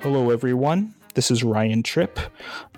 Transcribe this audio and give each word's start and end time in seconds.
Hello, 0.00 0.28
everyone. 0.30 0.94
This 1.14 1.30
is 1.30 1.42
Ryan 1.42 1.82
Tripp. 1.82 2.18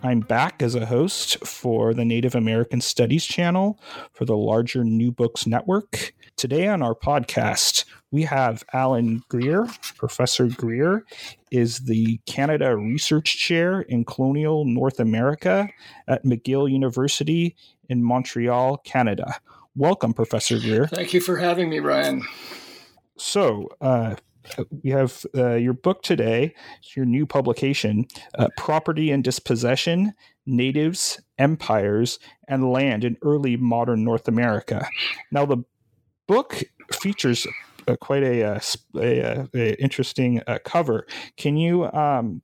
I'm 0.02 0.20
back 0.20 0.62
as 0.62 0.74
a 0.74 0.86
host 0.86 1.44
for 1.44 1.92
the 1.92 2.04
Native 2.04 2.34
American 2.34 2.80
Studies 2.80 3.24
channel 3.24 3.80
for 4.12 4.24
the 4.24 4.36
larger 4.36 4.84
New 4.84 5.10
Books 5.10 5.46
Network. 5.46 6.14
Today 6.36 6.68
on 6.68 6.82
our 6.82 6.94
podcast, 6.94 7.84
we 8.10 8.22
have 8.22 8.62
Alan 8.72 9.24
Greer. 9.28 9.66
Professor 9.96 10.46
Greer 10.46 11.04
is 11.50 11.80
the 11.80 12.20
Canada 12.26 12.76
Research 12.76 13.38
Chair 13.38 13.80
in 13.80 14.04
Colonial 14.04 14.64
North 14.64 15.00
America 15.00 15.68
at 16.06 16.24
McGill 16.24 16.70
University 16.70 17.56
in 17.88 18.04
Montreal, 18.04 18.76
Canada. 18.78 19.34
Welcome, 19.76 20.14
Professor 20.14 20.58
Greer. 20.58 20.86
Thank 20.86 21.12
you 21.12 21.20
for 21.20 21.36
having 21.36 21.68
me, 21.68 21.80
Ryan. 21.80 22.22
So, 23.18 23.68
uh, 23.80 24.16
we 24.82 24.90
have 24.90 25.26
uh, 25.36 25.54
your 25.54 25.72
book 25.74 26.02
today, 26.02 26.54
your 26.94 27.04
new 27.04 27.26
publication, 27.26 28.06
uh, 28.38 28.48
Property 28.56 29.10
and 29.10 29.22
Dispossession 29.22 30.14
Natives, 30.46 31.20
Empires, 31.38 32.18
and 32.48 32.70
Land 32.70 33.04
in 33.04 33.16
Early 33.22 33.56
Modern 33.56 34.04
North 34.04 34.28
America. 34.28 34.86
Now, 35.30 35.44
the 35.44 35.58
book 36.26 36.62
features 36.92 37.46
uh, 37.88 37.96
quite 37.96 38.22
a, 38.22 38.44
uh, 38.44 38.60
a, 38.96 39.22
uh, 39.22 39.46
a 39.54 39.82
interesting 39.82 40.40
uh, 40.46 40.58
cover. 40.64 41.06
Can 41.36 41.56
you 41.56 41.84
um, 41.92 42.42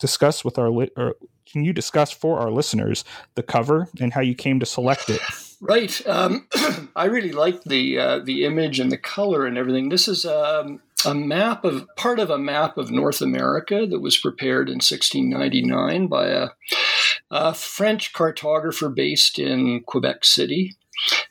discuss 0.00 0.44
with 0.44 0.58
our 0.58 0.70
li- 0.70 0.90
or 0.96 1.14
can 1.46 1.64
you 1.64 1.72
discuss 1.72 2.10
for 2.10 2.38
our 2.38 2.50
listeners 2.50 3.04
the 3.34 3.42
cover 3.42 3.88
and 4.00 4.12
how 4.12 4.20
you 4.20 4.34
came 4.34 4.58
to 4.60 4.66
select 4.66 5.08
it? 5.08 5.20
Right. 5.60 6.06
Um, 6.06 6.48
I 6.96 7.06
really 7.06 7.32
like 7.32 7.62
the 7.64 7.98
uh, 7.98 8.18
the 8.18 8.44
image 8.44 8.80
and 8.80 8.92
the 8.92 8.98
color 8.98 9.46
and 9.46 9.56
everything. 9.56 9.88
This 9.88 10.08
is 10.08 10.24
um, 10.24 10.80
a 11.06 11.14
map 11.14 11.64
of 11.64 11.86
part 11.96 12.18
of 12.18 12.30
a 12.30 12.38
map 12.38 12.76
of 12.78 12.90
North 12.90 13.20
America 13.20 13.86
that 13.86 14.00
was 14.00 14.16
prepared 14.16 14.68
in 14.68 14.76
1699 14.76 16.06
by 16.08 16.28
a, 16.28 16.48
a 17.30 17.54
French 17.54 18.12
cartographer 18.12 18.94
based 18.94 19.38
in 19.38 19.82
Quebec 19.86 20.24
City. 20.24 20.76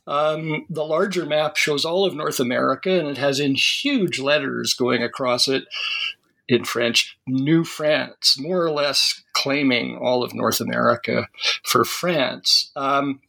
Um, 0.06 0.66
the 0.70 0.84
larger 0.84 1.26
map 1.26 1.56
shows 1.56 1.86
all 1.86 2.06
of 2.06 2.16
North 2.16 2.40
America, 2.40 2.92
and 3.00 3.08
it 3.08 3.18
has 3.18 3.40
in 3.40 3.56
huge 3.56 4.20
letters 4.20 4.74
going 4.74 5.02
across 5.02 5.48
it 5.48 5.64
in 6.54 6.64
French, 6.66 7.18
New 7.28 7.64
France, 7.64 8.38
more 8.40 8.64
or 8.64 8.72
less 8.72 9.22
claiming 9.34 9.98
all 9.98 10.24
of 10.24 10.34
North 10.34 10.62
America 10.62 11.28
for 11.64 11.84
France. 11.84 12.72
Um, 12.76 13.22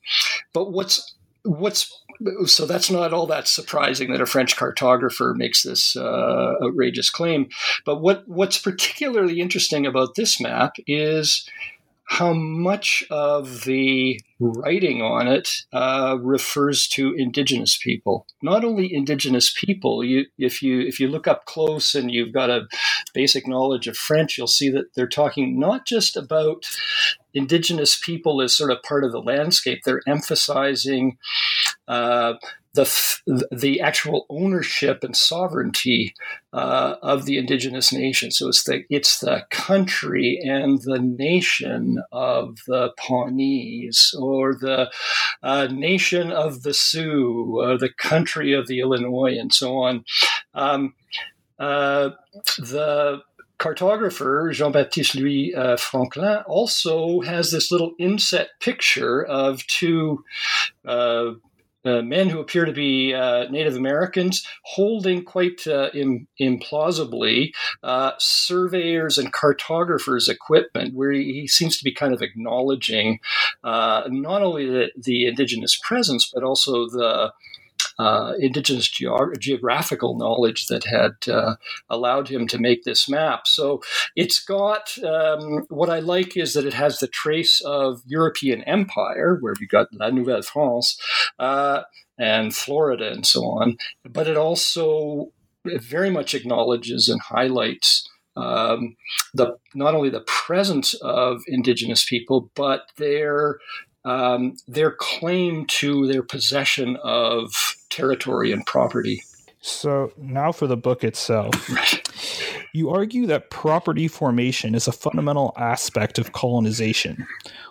but 0.53 0.73
what's 0.73 1.15
what's 1.45 2.01
so 2.47 2.65
that's 2.65 2.91
not 2.91 3.13
all 3.13 3.27
that 3.27 3.49
surprising 3.49 4.13
that 4.13 4.21
a 4.21 4.27
French 4.27 4.57
cartographer 4.57 5.35
makes 5.35 5.63
this 5.63 5.97
uh, 5.97 6.55
outrageous 6.63 7.11
claim. 7.11 7.49
But 7.85 8.01
what 8.01 8.27
what's 8.29 8.59
particularly 8.59 9.41
interesting 9.41 9.87
about 9.87 10.15
this 10.15 10.41
map 10.41 10.77
is 10.87 11.49
how 12.07 12.33
much 12.33 13.03
of 13.11 13.65
the 13.65 14.21
writing 14.39 15.01
on 15.01 15.27
it 15.27 15.49
uh, 15.73 16.17
refers 16.21 16.87
to 16.89 17.15
indigenous 17.15 17.79
people. 17.83 18.27
Not 18.43 18.65
only 18.65 18.93
indigenous 18.93 19.55
people. 19.59 20.05
You, 20.05 20.27
if 20.39 20.63
you 20.63 20.81
if 20.81 21.01
you 21.01 21.09
look 21.09 21.27
up 21.27 21.47
close 21.47 21.95
and 21.95 22.11
you've 22.11 22.33
got 22.33 22.51
a 22.51 22.67
basic 23.15 23.49
knowledge 23.49 23.87
of 23.87 23.97
French, 23.97 24.37
you'll 24.37 24.47
see 24.47 24.69
that 24.71 24.95
they're 24.95 25.09
talking 25.09 25.59
not 25.59 25.87
just 25.87 26.17
about 26.17 26.67
indigenous 27.33 27.99
people 27.99 28.43
as 28.43 28.57
sort 28.57 28.71
of 28.71 28.83
part 28.83 29.05
of 29.05 29.13
the 29.13 29.23
landscape. 29.23 29.81
They're 29.85 30.03
emphasizing 30.07 31.17
uh, 31.89 32.35
the 32.75 33.47
the 33.51 33.81
actual 33.81 34.27
ownership 34.29 35.03
and 35.03 35.17
sovereignty 35.17 36.15
uh, 36.53 36.97
of 37.03 37.25
the 37.25 37.39
indigenous 37.39 37.93
nation. 37.93 38.31
So 38.31 38.49
it's 38.49 38.65
the 38.65 38.85
it's 38.91 39.21
the 39.21 39.47
country 39.51 40.39
and 40.43 40.81
the 40.83 40.99
nation 40.99 42.03
of 42.13 42.59
the 42.67 42.91
Pawnees, 42.99 44.15
or 44.19 44.55
the 44.55 44.91
uh, 45.43 45.69
nation 45.71 46.33
of 46.33 46.63
the 46.63 46.75
Sioux, 46.75 47.61
or 47.61 47.79
the 47.79 47.93
country 47.93 48.53
of 48.53 48.67
the 48.67 48.81
Illinois, 48.81 49.39
and 49.39 49.53
so 49.53 49.79
on. 49.79 50.05
Um, 50.55 50.95
uh, 51.59 52.11
the 52.59 53.23
cartographer 53.61 54.53
Jean 54.53 54.73
Baptiste 54.73 55.15
Louis 55.15 55.55
uh, 55.55 55.77
Franquelin 55.77 56.43
also 56.47 57.21
has 57.21 57.53
this 57.53 57.71
little 57.71 57.95
inset 58.01 58.49
picture 58.61 59.25
of 59.25 59.65
two 59.69 60.25
men 61.85 62.31
who 62.31 62.41
appear 62.41 62.65
to 62.65 62.73
be 62.73 63.15
uh, 63.15 63.45
Native 63.51 63.77
Americans 63.77 64.47
holding 64.63 65.25
quite 65.25 65.67
uh, 65.67 65.91
Im- 65.95 66.27
implausibly 66.41 67.55
uh, 67.83 68.13
surveyors 68.19 69.19
and 69.19 69.33
cartographers' 69.33 70.29
equipment, 70.29 70.95
where 70.95 71.13
he, 71.13 71.33
he, 71.33 71.47
seems 71.47 71.77
to 71.77 71.85
be 71.85 71.93
kind 71.93 72.13
of 72.13 72.23
acknowledging 72.23 73.21
uh, 73.63 74.03
not 74.09 74.43
only 74.43 74.67
the, 74.67 74.91
the, 74.97 75.27
indigenous 75.27 75.79
presence, 75.83 76.31
but 76.33 76.43
also 76.43 76.87
the 76.89 77.33
uh, 77.99 78.35
indigenous 78.39 78.89
geog- 78.89 79.39
geographical 79.39 80.17
knowledge 80.17 80.67
that 80.67 80.85
had 80.85 81.13
uh, 81.29 81.57
allowed 81.89 82.29
him 82.29 82.47
to 82.49 82.59
make 82.59 82.85
this 82.85 83.09
map. 83.09 83.47
So 83.47 83.83
it's 84.17 84.45
got 84.45 84.97
um, 85.05 85.65
what 85.69 85.91
I 85.91 86.01
like 86.01 86.37
is 86.37 86.55
that 86.55 86.67
it 86.67 86.75
has 86.75 86.99
the 86.99 87.07
trace 87.07 87.61
of 87.61 88.03
European 88.07 88.63
empire, 88.63 89.39
where 89.41 89.55
we 89.61 89.67
got 89.67 89.93
La 89.93 90.11
Nouvelle 90.11 90.43
France 90.43 90.99
uh, 91.39 91.83
and 92.19 92.55
Florida 92.55 93.11
and 93.11 93.27
so 93.27 93.43
on, 93.43 93.77
but 94.05 94.27
it 94.27 94.37
also 94.37 95.33
very 95.65 96.11
much 96.11 96.35
acknowledges 96.35 97.09
and 97.09 97.21
highlights. 97.21 98.09
Um, 98.37 98.97
the 99.33 99.57
not 99.75 99.95
only 99.95 100.11
the 100.11 100.25
presence 100.27 100.95
of 100.95 101.43
indigenous 101.47 102.05
people, 102.05 102.51
but 102.57 102.91
their 102.97 103.59
um, 104.05 104.57
their 104.69 104.93
claim 104.93 105.67
to 105.67 106.07
their 106.07 106.23
possession 106.23 106.97
of 107.03 107.53
territory 107.91 108.53
and 108.53 108.65
property. 108.67 109.23
So 109.61 110.13
now 110.19 110.53
for 110.53 110.67
the 110.67 110.77
book 110.77 111.05
itself. 111.05 111.53
You 112.75 112.91
argue 112.91 113.27
that 113.27 113.51
property 113.51 114.09
formation 114.09 114.75
is 114.75 114.89
a 114.89 114.93
fundamental 114.93 115.53
aspect 115.57 116.19
of 116.19 116.33
colonization. 116.33 117.25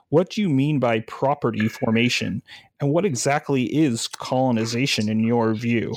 What 0.08 0.30
do 0.30 0.42
you 0.42 0.48
mean 0.48 0.80
by 0.80 1.02
property 1.02 1.68
formation, 1.68 2.42
and 2.80 2.90
what 2.90 3.04
exactly 3.04 3.64
is 3.66 4.08
colonization 4.08 5.10
in 5.10 5.20
your 5.20 5.54
view? 5.56 5.94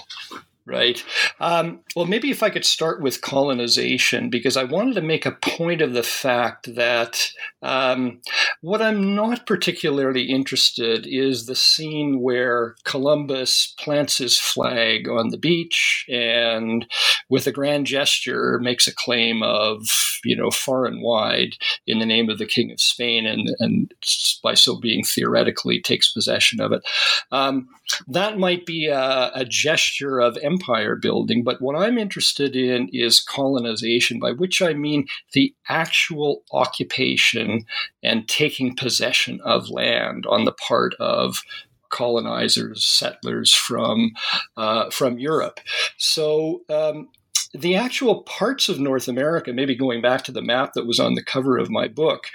Right. 0.68 1.04
Um, 1.38 1.78
well, 1.94 2.06
maybe 2.06 2.28
if 2.32 2.42
I 2.42 2.50
could 2.50 2.64
start 2.64 3.00
with 3.00 3.20
colonization, 3.20 4.30
because 4.30 4.56
I 4.56 4.64
wanted 4.64 4.96
to 4.96 5.00
make 5.00 5.24
a 5.24 5.30
point 5.30 5.80
of 5.80 5.92
the 5.92 6.02
fact 6.02 6.74
that 6.74 7.30
um, 7.62 8.20
what 8.62 8.82
I'm 8.82 9.14
not 9.14 9.46
particularly 9.46 10.24
interested 10.24 11.06
is 11.08 11.46
the 11.46 11.54
scene 11.54 12.20
where 12.20 12.74
Columbus 12.82 13.74
plants 13.78 14.18
his 14.18 14.40
flag 14.40 15.08
on 15.08 15.28
the 15.28 15.38
beach 15.38 16.04
and, 16.08 16.84
with 17.28 17.46
a 17.46 17.52
grand 17.52 17.86
gesture, 17.86 18.58
makes 18.60 18.88
a 18.88 18.94
claim 18.94 19.44
of, 19.44 19.86
you 20.24 20.36
know, 20.36 20.50
far 20.50 20.84
and 20.86 21.00
wide 21.00 21.54
in 21.86 22.00
the 22.00 22.06
name 22.06 22.28
of 22.28 22.38
the 22.38 22.46
King 22.46 22.72
of 22.72 22.80
Spain, 22.80 23.24
and, 23.24 23.54
and 23.60 23.94
by 24.42 24.54
so 24.54 24.80
being 24.80 25.04
theoretically 25.04 25.80
takes 25.80 26.12
possession 26.12 26.60
of 26.60 26.72
it. 26.72 26.82
Um, 27.30 27.68
that 28.08 28.36
might 28.36 28.66
be 28.66 28.88
a, 28.88 29.30
a 29.32 29.44
gesture 29.44 30.18
of 30.18 30.36
empire 30.56 30.96
building, 30.96 31.44
but 31.44 31.60
what 31.60 31.76
I'm 31.76 31.98
interested 31.98 32.56
in 32.56 32.88
is 32.92 33.20
colonization, 33.20 34.18
by 34.18 34.32
which 34.32 34.62
I 34.62 34.72
mean 34.72 35.06
the 35.32 35.54
actual 35.68 36.42
occupation 36.52 37.64
and 38.02 38.28
taking 38.28 38.76
possession 38.76 39.40
of 39.44 39.70
land 39.70 40.24
on 40.26 40.44
the 40.44 40.52
part 40.52 40.94
of 40.98 41.42
colonizers, 41.90 42.84
settlers 42.84 43.54
from 43.54 44.12
uh, 44.56 44.90
from 44.90 45.18
Europe. 45.18 45.60
So 45.98 46.62
um, 46.68 47.08
the 47.54 47.76
actual 47.76 48.22
parts 48.22 48.68
of 48.68 48.80
North 48.80 49.08
America, 49.08 49.52
maybe 49.52 49.74
going 49.74 50.02
back 50.02 50.24
to 50.24 50.32
the 50.32 50.42
map 50.42 50.72
that 50.74 50.86
was 50.86 51.00
on 51.00 51.14
the 51.14 51.24
cover 51.24 51.56
of 51.56 51.70
my 51.70 51.88
book, 51.88 52.26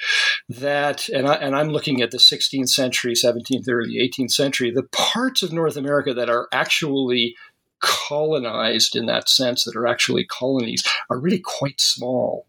that, 0.49 1.09
and, 1.09 1.27
I, 1.27 1.35
and 1.35 1.55
I'm 1.55 1.69
looking 1.69 2.01
at 2.01 2.11
the 2.11 2.17
16th 2.17 2.69
century, 2.69 3.13
17th, 3.13 3.67
early 3.69 3.97
18th 3.97 4.31
century, 4.31 4.71
the 4.71 4.87
parts 4.91 5.43
of 5.43 5.53
North 5.53 5.77
America 5.77 6.13
that 6.13 6.29
are 6.29 6.47
actually 6.51 7.35
colonized 7.81 8.95
in 8.95 9.05
that 9.07 9.29
sense, 9.29 9.63
that 9.63 9.75
are 9.75 9.87
actually 9.87 10.25
colonies, 10.25 10.83
are 11.09 11.19
really 11.19 11.39
quite 11.43 11.79
small. 11.79 12.45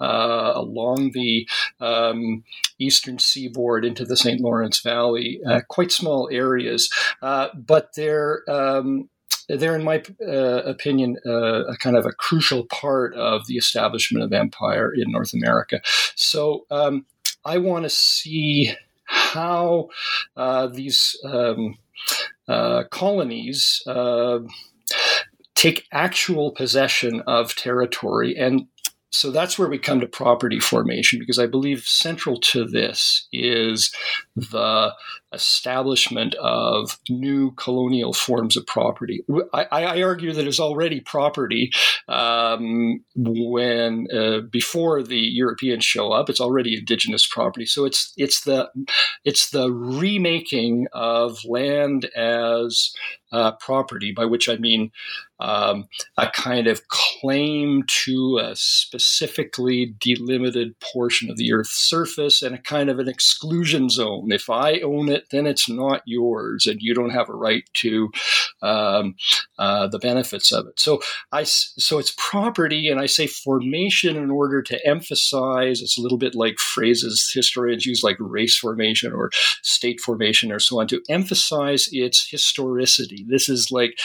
Uh, 0.00 0.54
along 0.56 1.12
the 1.12 1.48
um, 1.78 2.42
eastern 2.80 3.20
seaboard 3.20 3.84
into 3.84 4.04
the 4.04 4.16
St. 4.16 4.40
Lawrence 4.40 4.80
Valley, 4.80 5.40
uh, 5.46 5.60
quite 5.68 5.92
small 5.92 6.28
areas, 6.32 6.90
uh, 7.22 7.46
but 7.54 7.94
they're 7.94 8.42
um, 8.48 9.08
they're, 9.48 9.76
in 9.76 9.84
my 9.84 10.02
uh, 10.26 10.62
opinion, 10.64 11.18
uh, 11.26 11.64
a 11.66 11.76
kind 11.76 11.96
of 11.96 12.06
a 12.06 12.12
crucial 12.12 12.64
part 12.64 13.14
of 13.14 13.46
the 13.46 13.56
establishment 13.56 14.24
of 14.24 14.32
empire 14.32 14.92
in 14.92 15.10
North 15.10 15.34
America. 15.34 15.80
So 16.14 16.66
um, 16.70 17.06
I 17.44 17.58
want 17.58 17.84
to 17.84 17.90
see 17.90 18.72
how 19.04 19.90
uh, 20.36 20.68
these 20.68 21.16
um, 21.24 21.76
uh, 22.48 22.84
colonies 22.90 23.82
uh, 23.86 24.40
take 25.62 25.86
actual 25.92 26.50
possession 26.50 27.22
of 27.28 27.54
territory. 27.54 28.36
And 28.36 28.66
so 29.10 29.30
that's 29.30 29.56
where 29.56 29.68
we 29.68 29.78
come 29.78 30.00
to 30.00 30.08
property 30.08 30.58
formation 30.58 31.20
because 31.20 31.38
I 31.38 31.46
believe 31.46 31.84
central 31.84 32.40
to 32.40 32.64
this 32.64 33.28
is 33.32 33.94
the 34.34 34.92
establishment 35.32 36.34
of 36.36 36.98
new 37.08 37.52
colonial 37.52 38.12
forms 38.12 38.56
of 38.56 38.66
property. 38.66 39.24
I, 39.52 39.66
I 39.70 40.02
argue 40.02 40.32
that 40.32 40.46
it's 40.46 40.60
already 40.60 41.00
property 41.00 41.72
um, 42.08 43.04
when 43.16 44.06
uh, 44.14 44.40
before 44.50 45.02
the 45.02 45.18
Europeans 45.18 45.84
show 45.84 46.12
up. 46.12 46.28
It's 46.28 46.40
already 46.40 46.76
indigenous 46.76 47.26
property. 47.26 47.66
So 47.66 47.84
it's 47.84 48.12
it's 48.16 48.42
the 48.42 48.70
it's 49.24 49.50
the 49.50 49.70
remaking 49.72 50.86
of 50.92 51.38
land 51.44 52.06
as 52.16 52.92
uh, 53.32 53.52
property, 53.52 54.12
by 54.12 54.26
which 54.26 54.48
I 54.48 54.56
mean 54.56 54.90
um, 55.40 55.88
a 56.18 56.28
kind 56.28 56.66
of 56.66 56.86
claim 56.88 57.82
to 58.04 58.38
a 58.38 58.54
specifically 58.54 59.94
delimited 59.98 60.78
portion 60.80 61.30
of 61.30 61.36
the 61.36 61.52
Earth's 61.52 61.76
surface 61.76 62.42
and 62.42 62.54
a 62.54 62.58
kind 62.58 62.90
of 62.90 62.98
an 62.98 63.08
exclusion 63.08 63.88
zone. 63.88 64.30
If 64.30 64.50
I 64.50 64.80
own 64.80 65.08
it, 65.08 65.21
then 65.30 65.46
it's 65.46 65.68
not 65.68 66.02
yours, 66.06 66.66
and 66.66 66.80
you 66.80 66.94
don't 66.94 67.10
have 67.10 67.28
a 67.28 67.34
right 67.34 67.64
to 67.74 68.10
um, 68.62 69.14
uh, 69.58 69.86
the 69.88 69.98
benefits 69.98 70.52
of 70.52 70.66
it. 70.66 70.78
So 70.78 71.00
I 71.30 71.44
so 71.44 71.98
it's 71.98 72.14
property, 72.16 72.88
and 72.88 73.00
I 73.00 73.06
say 73.06 73.26
formation 73.26 74.16
in 74.16 74.30
order 74.30 74.62
to 74.62 74.86
emphasize. 74.86 75.80
It's 75.80 75.98
a 75.98 76.02
little 76.02 76.18
bit 76.18 76.34
like 76.34 76.58
phrases 76.58 77.30
historians 77.32 77.86
use, 77.86 78.02
like 78.02 78.16
race 78.18 78.58
formation 78.58 79.12
or 79.12 79.30
state 79.62 80.00
formation 80.00 80.52
or 80.52 80.58
so 80.58 80.80
on, 80.80 80.86
to 80.88 81.02
emphasize 81.08 81.88
its 81.92 82.28
historicity. 82.28 83.24
This 83.28 83.48
is 83.48 83.68
like 83.70 83.98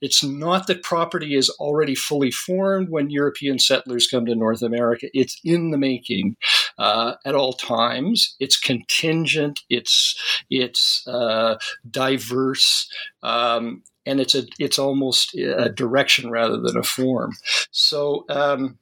it's 0.00 0.22
not 0.24 0.66
that 0.66 0.82
property 0.82 1.34
is 1.34 1.50
already 1.50 1.94
fully 1.94 2.30
formed 2.30 2.88
when 2.90 3.10
European 3.10 3.58
settlers 3.58 4.06
come 4.06 4.26
to 4.26 4.34
North 4.34 4.62
America. 4.62 5.08
It's 5.12 5.38
in 5.44 5.70
the 5.70 5.78
making 5.78 6.36
uh, 6.78 7.14
at 7.24 7.34
all 7.34 7.52
times. 7.52 8.36
It's 8.40 8.58
contingent. 8.58 9.60
It's 9.68 10.18
it's 10.50 11.06
uh, 11.06 11.56
diverse. 11.90 12.88
Um, 13.22 13.82
and 14.06 14.20
it's 14.20 14.34
a 14.34 14.42
it's 14.58 14.78
almost 14.78 15.34
a 15.34 15.70
direction 15.70 16.30
rather 16.30 16.58
than 16.60 16.76
a 16.76 16.82
form. 16.82 17.32
So 17.70 18.26
um, 18.28 18.78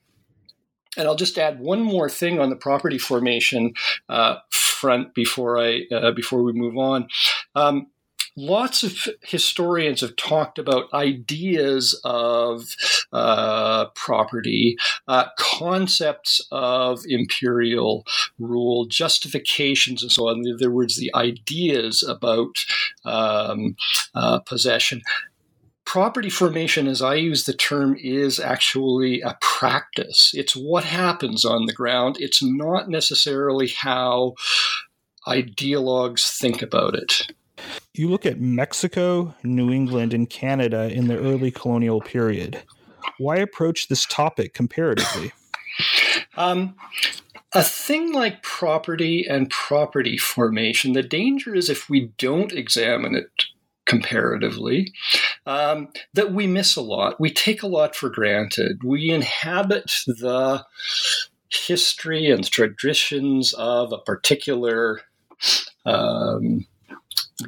and 0.96 1.08
I'll 1.08 1.16
just 1.16 1.38
add 1.38 1.60
one 1.60 1.80
more 1.80 2.08
thing 2.08 2.38
on 2.38 2.50
the 2.50 2.56
property 2.56 2.98
formation 2.98 3.72
uh, 4.08 4.36
front 4.50 5.14
before 5.14 5.58
I 5.58 5.84
uh, 5.92 6.10
before 6.12 6.42
we 6.42 6.52
move 6.52 6.76
on. 6.76 7.08
Um, 7.54 7.86
lots 8.36 8.82
of 8.82 9.08
historians 9.22 10.00
have 10.00 10.16
talked 10.16 10.58
about 10.58 10.92
ideas 10.92 12.00
of 12.04 12.64
uh, 13.12 13.86
property, 13.94 14.76
uh, 15.08 15.26
concepts 15.38 16.46
of 16.50 17.00
imperial 17.06 18.04
rule, 18.38 18.86
justifications, 18.86 20.02
and 20.02 20.12
so 20.12 20.28
on. 20.28 20.46
In 20.46 20.54
other 20.54 20.70
words, 20.70 20.96
the 20.96 21.14
ideas 21.14 22.02
about 22.02 22.64
um, 23.04 23.76
uh, 24.14 24.40
possession 24.40 25.02
property 25.84 26.30
formation, 26.30 26.86
as 26.86 27.02
I 27.02 27.16
use 27.16 27.44
the 27.44 27.52
term, 27.52 27.96
is 28.00 28.40
actually 28.40 29.20
a 29.20 29.36
practice. 29.40 30.30
It's 30.32 30.56
what 30.56 30.84
happens 30.84 31.44
on 31.44 31.66
the 31.66 31.72
ground. 31.72 32.16
It's 32.18 32.42
not 32.42 32.88
necessarily 32.88 33.68
how 33.68 34.34
ideologues 35.26 36.38
think 36.38 36.62
about 36.62 36.94
it. 36.94 37.32
You 37.94 38.08
look 38.08 38.24
at 38.24 38.40
Mexico, 38.40 39.34
New 39.42 39.70
England, 39.70 40.14
and 40.14 40.28
Canada 40.28 40.90
in 40.90 41.08
the 41.08 41.18
early 41.18 41.50
colonial 41.50 42.00
period. 42.00 42.62
Why 43.18 43.36
approach 43.36 43.88
this 43.88 44.06
topic 44.06 44.54
comparatively? 44.54 45.32
Um, 46.36 46.74
a 47.52 47.62
thing 47.62 48.12
like 48.12 48.42
property 48.42 49.26
and 49.28 49.50
property 49.50 50.16
formation, 50.16 50.94
the 50.94 51.02
danger 51.02 51.54
is 51.54 51.68
if 51.68 51.90
we 51.90 52.12
don't 52.16 52.52
examine 52.52 53.14
it 53.14 53.30
comparatively, 53.84 54.92
um, 55.44 55.88
that 56.14 56.32
we 56.32 56.46
miss 56.46 56.76
a 56.76 56.80
lot. 56.80 57.20
We 57.20 57.30
take 57.30 57.62
a 57.62 57.66
lot 57.66 57.94
for 57.94 58.08
granted. 58.08 58.82
We 58.82 59.10
inhabit 59.10 59.92
the 60.06 60.64
history 61.50 62.30
and 62.30 62.48
traditions 62.48 63.52
of 63.52 63.92
a 63.92 63.98
particular 63.98 65.00
um, 65.84 66.66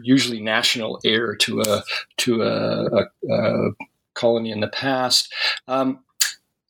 usually 0.03 0.41
national 0.41 1.01
heir 1.05 1.37
to 1.37 1.61
a 1.61 1.83
to 2.19 2.43
a, 2.43 2.87
a, 2.87 3.33
a 3.33 3.71
colony 4.15 4.51
in 4.51 4.61
the 4.61 4.69
past, 4.69 5.33
um, 5.69 6.01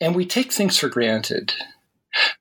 and 0.00 0.14
we 0.14 0.26
take 0.26 0.52
things 0.52 0.78
for 0.78 0.88
granted. 0.88 1.54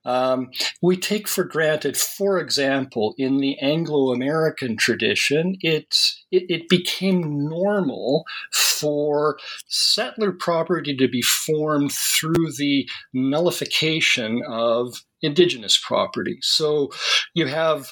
Um, 0.04 0.50
we 0.82 0.96
take 0.96 1.26
for 1.26 1.44
granted, 1.44 1.96
for 1.96 2.38
example, 2.38 3.14
in 3.18 3.38
the 3.38 3.58
Anglo 3.58 4.12
American 4.12 4.76
tradition, 4.76 5.56
it, 5.60 5.96
it 6.30 6.68
became 6.68 7.48
normal 7.48 8.24
for 8.52 9.38
settler 9.66 10.32
property 10.32 10.96
to 10.96 11.08
be 11.08 11.22
formed 11.22 11.92
through 11.92 12.52
the 12.56 12.88
nullification 13.12 14.42
of 14.48 15.02
indigenous 15.22 15.76
property. 15.76 16.38
So 16.40 16.90
you 17.34 17.46
have 17.46 17.90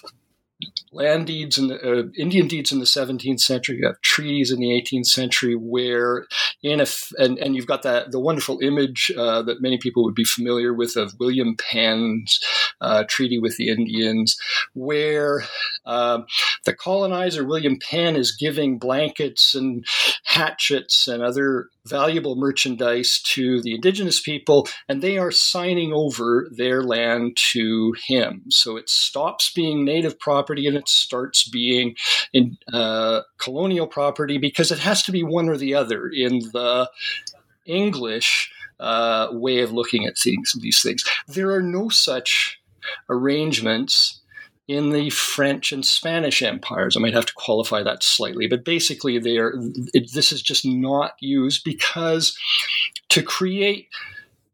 land 0.93 1.27
deeds 1.27 1.59
and 1.59 1.73
uh, 1.73 2.05
Indian 2.17 2.49
deeds 2.49 2.73
in 2.73 2.79
the 2.79 2.85
17th 2.85 3.41
century. 3.41 3.79
You 3.79 3.87
have 3.87 4.01
treaties 4.01 4.51
in 4.51 4.61
the 4.61 4.69
18th 4.69 5.07
century 5.07 5.55
where, 5.55 6.27
in 6.63 6.81
a 6.81 6.85
f- 6.85 7.13
and 7.19 7.39
and 7.39 7.57
you've 7.57 7.67
got 7.67 7.83
that 7.83 8.13
the 8.13 8.21
wonderful 8.21 8.59
image 8.61 9.11
uh, 9.17 9.43
that 9.43 9.63
many 9.63 9.79
people 9.79 10.05
would 10.05 10.15
be 10.15 10.25
familiar 10.25 10.73
with 10.73 10.97
of 10.97 11.19
William 11.19 11.57
Penn's 11.57 12.41
uh, 12.81 13.05
treaty 13.09 13.39
with 13.39 13.57
the 13.57 13.69
Indians, 13.69 14.37
where 14.75 15.45
um, 15.87 16.27
the 16.65 16.75
colonizer 16.75 17.45
William 17.45 17.79
Penn 17.79 18.17
is 18.17 18.37
giving 18.37 18.79
blankets 18.79 19.55
and 19.55 19.85
hatchets 20.25 21.09
and 21.09 21.23
other 21.23 21.69
valuable 21.87 22.37
merchandise 22.37 23.21
to 23.25 23.61
the 23.63 23.75
indigenous 23.75 24.21
people, 24.21 24.69
and 24.89 25.03
they 25.03 25.19
are 25.19 25.31
signing 25.31 25.93
over 25.93 26.49
their 26.57 26.83
land 26.83 27.37
to 27.53 27.95
him. 28.07 28.43
So 28.49 28.77
it 28.77 28.89
stops 28.89 29.53
being 29.53 29.85
native 29.85 30.19
property 30.19 30.67
and 30.67 30.77
it 30.77 30.89
starts 30.89 31.49
being 31.49 31.97
in 32.33 32.57
uh, 32.73 33.23
colonial 33.39 33.87
property 33.87 34.39
because 34.39 34.71
it 34.71 34.79
has 34.79 35.03
to 35.05 35.13
be 35.13 35.23
one 35.23 35.49
or 35.49 35.57
the 35.57 35.75
other 35.75 36.09
in 36.09 36.39
the 36.53 36.89
English 37.67 38.53
uh, 38.81 39.29
way 39.33 39.61
of 39.61 39.73
looking 39.73 40.07
at 40.07 40.19
things. 40.19 40.55
These 40.61 40.83
things. 40.83 41.05
There 41.29 41.53
are 41.53 41.63
no 41.63 41.89
such 41.89 42.61
arrangements 43.09 44.22
in 44.69 44.91
the 44.91 45.11
French 45.11 45.73
and 45.73 45.85
Spanish 45.85 46.43
empires. 46.43 46.97
I 46.97 47.01
might 47.01 47.15
have 47.15 47.27
to 47.27 47.35
qualify 47.35 47.83
that 47.83 48.03
slightly, 48.03 48.47
but 48.47 48.65
basically, 48.65 49.19
they 49.19 49.39
are, 49.39 49.55
it, 49.93 50.13
this 50.13 50.33
is 50.33 50.43
just 50.43 50.65
not 50.65 51.15
used 51.21 51.63
because 51.65 52.37
to 53.09 53.23
create 53.23 53.89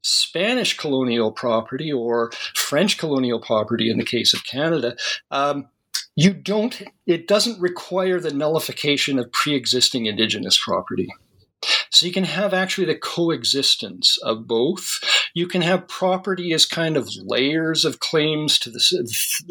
Spanish 0.02 0.76
colonial 0.76 1.30
property 1.30 1.92
or 1.92 2.30
French 2.54 2.98
colonial 2.98 3.40
property 3.40 3.90
in 3.90 3.98
the 3.98 4.04
case 4.04 4.32
of 4.32 4.46
Canada, 4.46 4.96
um, 5.30 5.68
you 6.16 6.32
don't, 6.32 6.82
it 7.06 7.28
doesn't 7.28 7.60
require 7.60 8.18
the 8.18 8.32
nullification 8.32 9.18
of 9.18 9.30
pre 9.30 9.54
existing 9.54 10.06
Indigenous 10.06 10.58
property. 10.58 11.08
So 11.90 12.06
you 12.06 12.12
can 12.12 12.24
have 12.24 12.54
actually 12.54 12.86
the 12.86 12.98
coexistence 12.98 14.18
of 14.22 14.46
both. 14.46 15.00
You 15.38 15.46
can 15.46 15.62
have 15.62 15.86
property 15.86 16.52
as 16.52 16.66
kind 16.66 16.96
of 16.96 17.08
layers 17.22 17.84
of 17.84 18.00
claims 18.00 18.58
to 18.58 18.70
the 18.70 18.80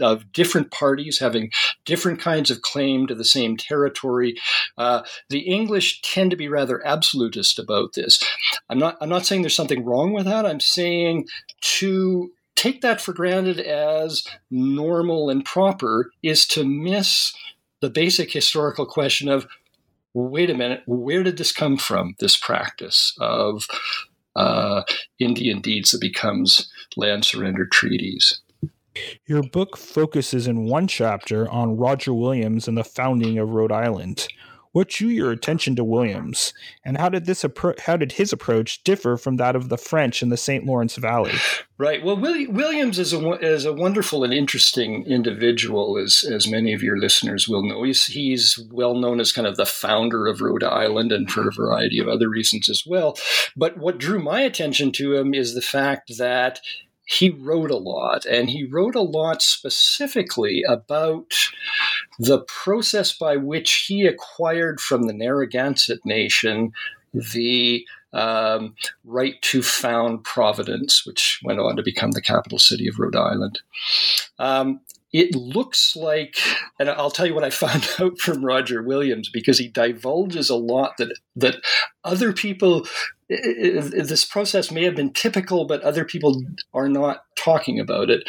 of 0.02 0.34
different 0.34 0.70
parties 0.70 1.20
having 1.20 1.50
different 1.86 2.20
kinds 2.20 2.52
of 2.52 2.62
claim 2.62 3.08
to 3.08 3.16
the 3.16 3.24
same 3.24 3.56
territory. 3.56 4.36
Uh, 4.78 5.04
the 5.30 5.40
English 5.40 6.02
tend 6.02 6.32
to 6.32 6.36
be 6.36 6.50
rather 6.50 6.86
absolutist 6.86 7.58
about 7.58 7.94
this. 7.94 8.22
I'm 8.70 8.80
not. 8.80 8.98
I'm 9.00 9.08
not 9.08 9.26
saying 9.26 9.44
there's 9.44 9.56
something 9.56 9.86
wrong 9.86 10.12
with 10.12 10.26
that. 10.26 10.46
I'm 10.46 10.60
saying 10.60 11.30
to 11.78 12.34
take 12.56 12.82
that 12.82 13.00
for 13.00 13.14
granted 13.14 13.58
as 13.62 14.28
normal 14.52 15.30
and 15.30 15.46
proper 15.46 16.12
is 16.22 16.46
to 16.48 16.66
miss 16.66 17.34
the 17.80 17.90
basic 17.90 18.34
historical 18.34 18.86
question 18.86 19.30
of 19.30 19.48
wait 20.14 20.50
a 20.50 20.54
minute, 20.54 20.82
where 20.86 21.24
did 21.24 21.38
this 21.38 21.52
come 21.52 21.78
from? 21.78 22.16
This 22.20 22.36
practice 22.36 23.16
of 23.20 23.68
uh, 24.38 24.84
Indian 25.20 25.60
deeds 25.60 25.92
that 25.92 26.02
becomes 26.02 26.72
land 26.96 27.26
surrender 27.26 27.66
treaties. 27.66 28.42
Your 29.26 29.44
book 29.44 29.78
focuses 29.78 30.48
in 30.48 30.66
one 30.66 30.88
chapter 30.88 31.50
on 31.52 31.78
Roger 31.78 32.14
Williams 32.14 32.68
and 32.68 32.78
the 32.78 32.84
founding 32.84 33.38
of 33.38 33.50
Rhode 33.50 33.72
Island. 33.72 34.28
What 34.78 34.90
drew 34.90 35.08
your 35.08 35.32
attention 35.32 35.76
to 35.76 35.84
Williams, 35.84 36.54
and 36.86 37.00
how 37.00 37.10
did 37.10 37.26
this 37.26 37.42
appro- 37.42 37.80
how 37.80 37.98
did 37.98 38.12
his 38.12 38.32
approach 38.32 38.84
differ 38.84 39.18
from 39.18 39.38
that 39.38 39.56
of 39.56 39.70
the 39.70 39.78
French 39.78 40.22
in 40.22 40.30
the 40.30 40.38
St. 40.38 40.68
Lawrence 40.68 40.98
Valley? 40.98 41.34
Right. 41.80 42.04
Well, 42.04 42.16
Williams 42.16 43.00
is 43.00 43.12
a 43.12 43.32
is 43.40 43.66
a 43.66 43.74
wonderful 43.74 44.24
and 44.24 44.32
interesting 44.32 45.04
individual, 45.08 45.98
as 45.98 46.24
as 46.24 46.48
many 46.48 46.74
of 46.74 46.84
your 46.84 47.00
listeners 47.00 47.48
will 47.48 47.68
know. 47.68 47.82
He's 47.82 48.06
he's 48.06 48.60
well 48.72 48.94
known 48.94 49.20
as 49.20 49.32
kind 49.32 49.48
of 49.48 49.58
the 49.58 49.66
founder 49.66 50.28
of 50.28 50.42
Rhode 50.42 50.64
Island, 50.64 51.12
and 51.12 51.32
for 51.32 51.48
a 51.48 51.52
variety 51.52 51.98
of 51.98 52.08
other 52.08 52.30
reasons 52.30 52.70
as 52.70 52.84
well. 52.86 53.18
But 53.56 53.80
what 53.80 53.98
drew 53.98 54.20
my 54.20 54.42
attention 54.42 54.92
to 54.92 55.16
him 55.16 55.34
is 55.34 55.56
the 55.56 55.62
fact 55.62 56.18
that 56.20 56.62
he 57.08 57.30
wrote 57.30 57.72
a 57.72 57.78
lot, 57.78 58.26
and 58.26 58.50
he 58.50 58.66
wrote 58.66 58.94
a 58.94 59.02
lot 59.02 59.42
specifically 59.42 60.62
about 60.68 61.34
the 62.20 62.40
process 62.42 63.18
by 63.18 63.38
which 63.38 63.86
he 63.88 64.06
acquired 64.06 64.82
from 64.82 65.04
the 65.04 65.14
Narragansett 65.14 66.06
Nation 66.06 66.74
the 67.14 67.88
um, 68.12 68.76
right 69.06 69.42
to 69.44 69.64
found 69.64 70.26
Providence, 70.26 71.06
which 71.06 71.40
went 71.46 71.62
on 71.62 71.78
to 71.78 71.84
become 71.84 72.12
the 72.12 72.22
capital 72.22 72.60
city 72.60 72.90
of 72.90 73.00
Rhode 73.00 73.16
Island. 73.16 73.62
Um, 74.38 74.82
it 75.14 75.34
looks 75.34 75.96
like, 75.96 76.36
and 76.78 76.90
I'll 76.90 77.10
tell 77.10 77.26
you 77.26 77.34
what 77.34 77.46
I 77.46 77.52
found 77.52 77.88
out 78.00 78.20
from 78.20 78.44
Roger 78.44 78.84
Williams 78.84 79.30
because 79.30 79.58
he 79.58 79.70
divulges 79.70 80.50
a 80.50 80.56
lot 80.56 80.98
that 80.98 81.18
that 81.38 81.62
other 82.04 82.34
people 82.34 82.86
this 83.30 84.24
process 84.24 84.72
may 84.72 84.84
have 84.84 84.96
been 84.96 85.12
typical, 85.12 85.66
but 85.66 85.82
other 85.82 86.06
people 86.06 86.42
are 86.74 86.88
not 86.88 87.24
talking 87.36 87.80
about 87.80 88.10
it. 88.10 88.28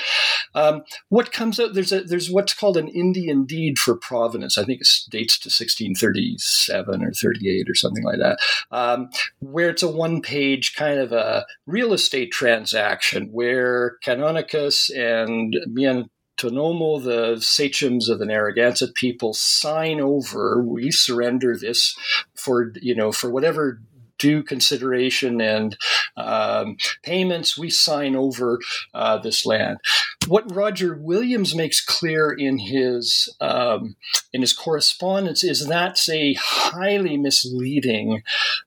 Um, 0.54 0.82
what 1.08 1.32
comes 1.32 1.60
out 1.60 1.74
there's 1.74 1.92
a 1.92 2.02
there's 2.02 2.30
what's 2.30 2.54
called 2.54 2.76
an 2.76 2.88
Indian 2.88 3.44
deed 3.44 3.78
for 3.78 3.96
Providence. 3.96 4.58
I 4.58 4.64
think 4.64 4.80
it 4.80 4.88
dates 5.10 5.38
to 5.38 5.48
1637 5.48 7.04
or 7.04 7.12
38 7.12 7.70
or 7.70 7.74
something 7.74 8.04
like 8.04 8.18
that, 8.18 8.38
um, 8.70 9.10
where 9.38 9.70
it's 9.70 9.82
a 9.82 9.88
one 9.88 10.20
page 10.20 10.74
kind 10.74 10.98
of 10.98 11.12
a 11.12 11.46
real 11.66 11.92
estate 11.92 12.32
transaction 12.32 13.28
where 13.30 13.96
Canonicus 14.04 14.90
and 14.96 15.56
Miantonomo, 15.68 17.02
the 17.02 17.40
sachems 17.40 18.08
of 18.08 18.18
the 18.18 18.26
Narragansett 18.26 18.94
people, 18.94 19.32
sign 19.32 20.00
over. 20.00 20.62
We 20.62 20.90
surrender 20.90 21.56
this 21.56 21.96
for 22.34 22.72
you 22.80 22.96
know 22.96 23.12
for 23.12 23.30
whatever 23.30 23.80
due 24.18 24.42
consideration 24.42 25.40
and 25.40 25.76
um, 26.16 26.76
payments, 27.02 27.56
we 27.56 27.70
sign 27.70 28.16
over 28.16 28.58
uh, 28.94 29.18
this 29.18 29.46
land. 29.46 29.78
What 30.26 30.54
Roger 30.54 30.94
Williams 31.00 31.54
makes 31.54 31.80
clear 31.84 32.30
in 32.30 32.58
his 32.58 33.34
um, 33.40 33.96
in 34.32 34.42
his 34.42 34.52
correspondence 34.52 35.42
is 35.42 35.66
that's 35.66 36.08
a 36.08 36.34
highly 36.34 37.16
misleading. 37.16 38.22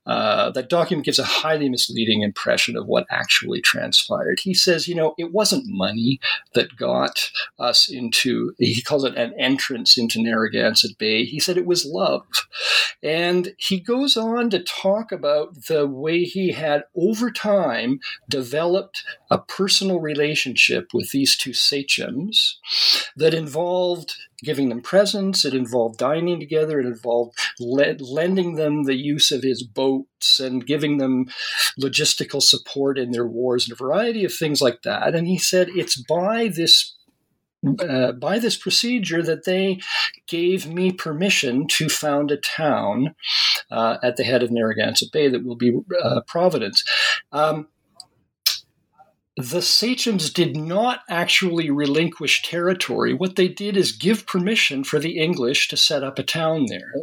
Uh, 0.05 0.49
that 0.51 0.69
document 0.69 1.05
gives 1.05 1.19
a 1.19 1.23
highly 1.23 1.69
misleading 1.69 2.23
impression 2.23 2.75
of 2.75 2.87
what 2.87 3.05
actually 3.11 3.61
transpired. 3.61 4.39
He 4.39 4.53
says, 4.53 4.87
you 4.87 4.95
know, 4.95 5.13
it 5.17 5.31
wasn't 5.31 5.65
money 5.67 6.19
that 6.53 6.75
got 6.77 7.29
us 7.59 7.89
into. 7.89 8.53
He 8.57 8.81
calls 8.81 9.03
it 9.03 9.15
an 9.15 9.33
entrance 9.37 9.97
into 9.97 10.21
Narragansett 10.21 10.97
Bay. 10.97 11.25
He 11.25 11.39
said 11.39 11.57
it 11.57 11.67
was 11.67 11.85
love, 11.85 12.25
and 13.03 13.53
he 13.57 13.79
goes 13.79 14.17
on 14.17 14.49
to 14.49 14.63
talk 14.63 15.11
about 15.11 15.40
the 15.67 15.87
way 15.87 16.23
he 16.23 16.51
had 16.51 16.83
over 16.95 17.31
time 17.31 17.99
developed 18.29 19.03
a 19.29 19.37
personal 19.37 19.99
relationship 19.99 20.93
with 20.93 21.11
these 21.11 21.35
two 21.35 21.53
sachems 21.53 22.59
that 23.15 23.33
involved 23.33 24.15
giving 24.43 24.69
them 24.69 24.81
presents, 24.81 25.45
it 25.45 25.53
involved 25.53 25.99
dining 25.99 26.39
together, 26.39 26.79
it 26.79 26.85
involved 26.85 27.37
le- 27.59 27.95
lending 27.99 28.55
them 28.55 28.83
the 28.83 28.95
use 28.95 29.31
of 29.31 29.43
his 29.43 29.63
boats 29.63 30.39
and 30.39 30.65
giving 30.65 30.97
them 30.97 31.27
logistical 31.79 32.41
support 32.41 32.97
in 32.97 33.11
their 33.11 33.27
wars 33.27 33.65
and 33.65 33.73
a 33.73 33.75
variety 33.75 34.25
of 34.25 34.33
things 34.33 34.61
like 34.61 34.81
that. 34.81 35.13
And 35.13 35.27
he 35.27 35.37
said 35.37 35.69
it's 35.69 36.01
by 36.01 36.47
this 36.47 36.95
uh, 37.79 38.11
by 38.13 38.39
this 38.39 38.57
procedure 38.57 39.21
that 39.21 39.45
they 39.45 39.79
gave 40.27 40.67
me 40.67 40.91
permission 40.91 41.67
to 41.67 41.89
found 41.89 42.31
a 42.31 42.37
town 42.37 43.15
uh, 43.69 43.97
at 44.01 44.17
the 44.17 44.23
head 44.23 44.43
of 44.43 44.51
Narragansett 44.51 45.11
Bay 45.11 45.27
that 45.27 45.45
will 45.45 45.55
be 45.55 45.79
uh, 46.03 46.21
Providence. 46.27 46.83
Um, 47.31 47.67
the 49.37 49.61
sachems 49.61 50.29
did 50.31 50.57
not 50.57 51.01
actually 51.09 51.69
relinquish 51.69 52.41
territory. 52.41 53.13
What 53.13 53.37
they 53.37 53.47
did 53.47 53.77
is 53.77 53.93
give 53.93 54.27
permission 54.27 54.83
for 54.83 54.99
the 54.99 55.17
English 55.17 55.69
to 55.69 55.77
set 55.77 56.03
up 56.03 56.19
a 56.19 56.23
town 56.23 56.65
there. 56.67 56.93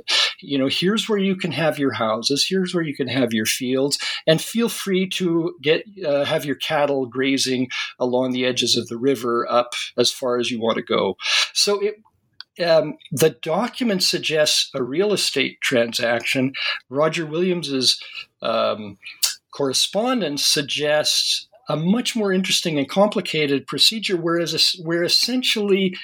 You 0.40 0.58
know, 0.58 0.68
here's 0.68 1.08
where 1.08 1.18
you 1.18 1.36
can 1.36 1.52
have 1.52 1.78
your 1.78 1.94
houses, 1.94 2.46
here's 2.48 2.74
where 2.74 2.84
you 2.84 2.94
can 2.94 3.08
have 3.08 3.32
your 3.32 3.46
fields, 3.46 3.98
and 4.26 4.42
feel 4.42 4.68
free 4.68 5.08
to 5.10 5.54
get 5.62 5.84
uh, 6.04 6.24
have 6.26 6.44
your 6.44 6.56
cattle 6.56 7.06
grazing 7.06 7.68
along 7.98 8.32
the 8.32 8.44
edges 8.44 8.76
of 8.76 8.88
the 8.88 8.98
river 8.98 9.50
up 9.50 9.72
as 9.96 10.12
far 10.12 10.38
as 10.38 10.50
you 10.50 10.60
want 10.60 10.76
to 10.76 10.82
go. 10.82 11.16
So 11.54 11.80
it 11.80 11.96
um, 12.64 12.98
the 13.12 13.30
document 13.30 14.02
suggests 14.02 14.70
a 14.74 14.82
real 14.82 15.12
estate 15.12 15.60
transaction. 15.60 16.52
Roger 16.90 17.24
Williams's 17.24 18.02
um, 18.42 18.98
correspondence 19.52 20.44
suggests 20.44 21.47
a 21.68 21.76
much 21.76 22.16
more 22.16 22.32
interesting 22.32 22.78
and 22.78 22.88
complicated 22.88 23.66
procedure, 23.66 24.16
whereas 24.16 24.76
where 24.82 25.02
essentially 25.02 25.94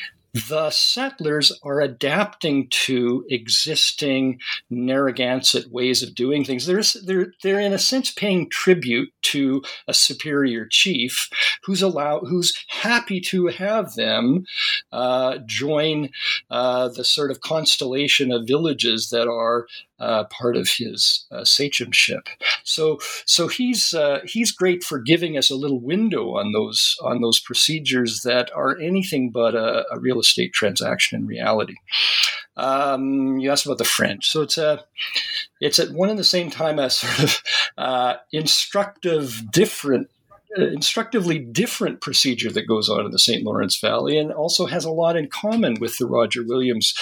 the 0.49 0.69
settlers 0.71 1.53
are 1.63 1.81
adapting 1.81 2.67
to 2.69 3.25
existing 3.31 4.41
Narragansett 4.69 5.71
ways 5.71 6.03
of 6.03 6.15
doing 6.15 6.45
things. 6.45 6.67
They're, 6.67 6.83
they're, 7.05 7.33
they're 7.43 7.61
in 7.61 7.73
a 7.73 7.79
sense 7.79 8.11
paying 8.11 8.51
tribute 8.51 9.13
to 9.23 9.63
a 9.87 9.95
superior 9.95 10.67
chief 10.69 11.29
who's 11.63 11.83
allow, 11.83 12.19
who's 12.21 12.65
happy 12.69 13.21
to 13.21 13.47
have 13.47 13.95
them 13.95 14.45
uh, 14.91 15.39
join 15.47 16.11
uh, 16.51 16.89
the 16.89 17.05
sort 17.05 17.31
of 17.31 17.41
constellation 17.41 18.33
of 18.33 18.49
villages 18.49 19.11
that 19.11 19.29
are 19.29 19.69
uh, 20.01 20.25
part 20.25 20.57
of 20.57 20.69
his 20.69 21.27
uh, 21.31 21.43
sachemship. 21.43 22.27
So, 22.65 22.99
so 23.27 23.49
he's 23.49 23.95
uh, 23.95 24.21
he's 24.25 24.53
great 24.53 24.83
for 24.83 24.99
giving 24.99 25.39
us 25.39 25.51
a 25.51 25.57
little 25.57 25.81
window 25.81 26.37
on 26.37 26.53
those 26.53 26.97
on 27.03 27.21
those 27.21 27.41
procedures 27.41 28.23
that 28.23 28.51
are 28.55 28.79
anything 28.79 29.31
but 29.31 29.55
a, 29.55 29.85
a 29.93 29.99
real 29.99 30.21
estate 30.21 30.53
transaction 30.53 31.21
in 31.21 31.27
reality. 31.27 31.77
Um, 32.57 33.39
you 33.39 33.51
asked 33.51 33.67
about 33.67 33.79
the 33.79 33.85
French, 33.85 34.31
so 34.31 34.43
it's 34.43 34.59
a 34.59 34.85
it's 35.61 35.79
at 35.79 35.91
one 35.91 36.11
and 36.11 36.19
the 36.19 36.25
same 36.25 36.51
time 36.51 36.79
a 36.79 36.91
sort 36.91 37.21
of 37.21 37.43
uh, 37.79 38.15
instructive, 38.33 39.51
different 39.51 40.09
instructively 40.57 41.39
different 41.39 42.01
procedure 42.01 42.51
that 42.51 42.69
goes 42.69 42.89
on 42.89 43.05
in 43.05 43.11
the 43.11 43.19
St. 43.19 43.45
Lawrence 43.45 43.79
Valley 43.81 44.19
and 44.19 44.33
also 44.33 44.67
has 44.67 44.85
a 44.85 44.91
lot 44.91 45.17
in 45.17 45.29
common 45.29 45.77
with 45.81 45.99
the 45.99 46.07
Roger 46.07 46.45
Williams 46.45 46.95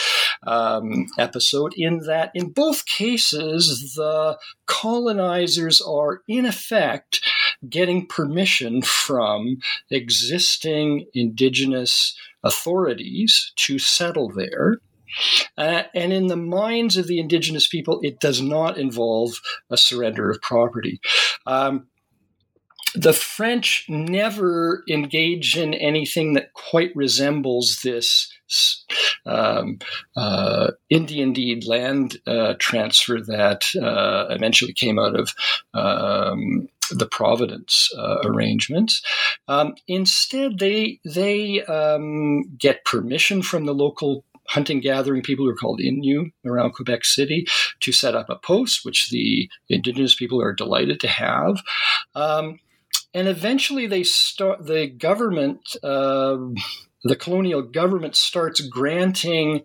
um, 0.47 1.07
episode 1.19 1.73
in 1.77 1.99
that 2.07 2.31
in 2.35 2.51
both 2.51 2.87
cases, 2.87 3.95
the 3.97 4.39
colonizers 4.67 5.81
are 5.81 6.23
in 6.27 6.47
effect 6.47 7.21
getting 7.69 8.07
permission 8.07 8.83
from 8.83 9.59
existing 9.91 11.07
indigenous 11.15 12.17
authorities 12.43 13.53
to 13.57 13.79
settle 13.79 14.29
there. 14.29 14.79
Uh, 15.59 15.83
and 15.95 16.13
in 16.13 16.29
the 16.29 16.37
minds 16.37 16.97
of 16.97 17.07
the 17.07 17.19
indigenous 17.19 17.69
people, 17.69 18.01
it 18.03 18.19
does 18.19 18.41
not 18.41 18.79
involve 18.79 19.41
a 19.71 19.77
surrender 19.77 20.31
of 20.31 20.41
property. 20.41 21.01
Um, 21.47 21.89
the 22.95 23.13
French 23.13 23.87
never 23.89 24.83
engage 24.89 25.57
in 25.57 25.75
anything 25.75 26.35
that 26.35 26.53
quite 26.53 26.95
resembles 26.95 27.81
this 27.83 28.33
um, 29.25 29.79
uh, 30.17 30.73
Indian 30.91 31.33
deed 31.33 31.67
land 31.67 32.19
uh, 32.27 32.55
transfer 32.59 33.21
that 33.21 33.65
uh, 33.81 34.27
eventually 34.35 34.73
came 34.73 34.99
out 34.99 35.19
of 35.19 35.33
um, 35.75 36.69
the 36.91 37.07
Providence 37.07 37.91
uh, 37.97 38.19
arrangements. 38.25 39.03
Um, 39.49 39.75
instead, 39.89 40.59
they 40.59 41.01
they 41.05 41.63
um, 41.65 42.43
get 42.59 42.85
permission 42.85 43.43
from 43.43 43.65
the 43.65 43.75
local 43.75 44.25
hunting 44.49 44.81
gathering 44.81 45.23
people 45.23 45.45
who 45.45 45.51
are 45.51 45.57
called 45.57 45.81
Innu 45.81 46.31
around 46.45 46.73
Quebec 46.73 47.05
City 47.05 47.47
to 47.81 47.93
set 47.93 48.15
up 48.15 48.29
a 48.29 48.37
post, 48.37 48.85
which 48.85 49.11
the 49.11 49.49
indigenous 49.69 50.15
people 50.15 50.43
are 50.43 50.53
delighted 50.53 51.01
to 51.01 51.09
have. 51.09 51.63
Um, 52.15 52.59
and 53.15 53.29
eventually 53.29 53.87
they 53.87 54.03
start 54.03 54.67
the 54.67 54.87
government 54.87 55.77
uh, 55.83 56.37
the 57.05 57.17
colonial 57.17 57.63
government 57.63 58.15
starts 58.17 58.61
granting 58.61 59.63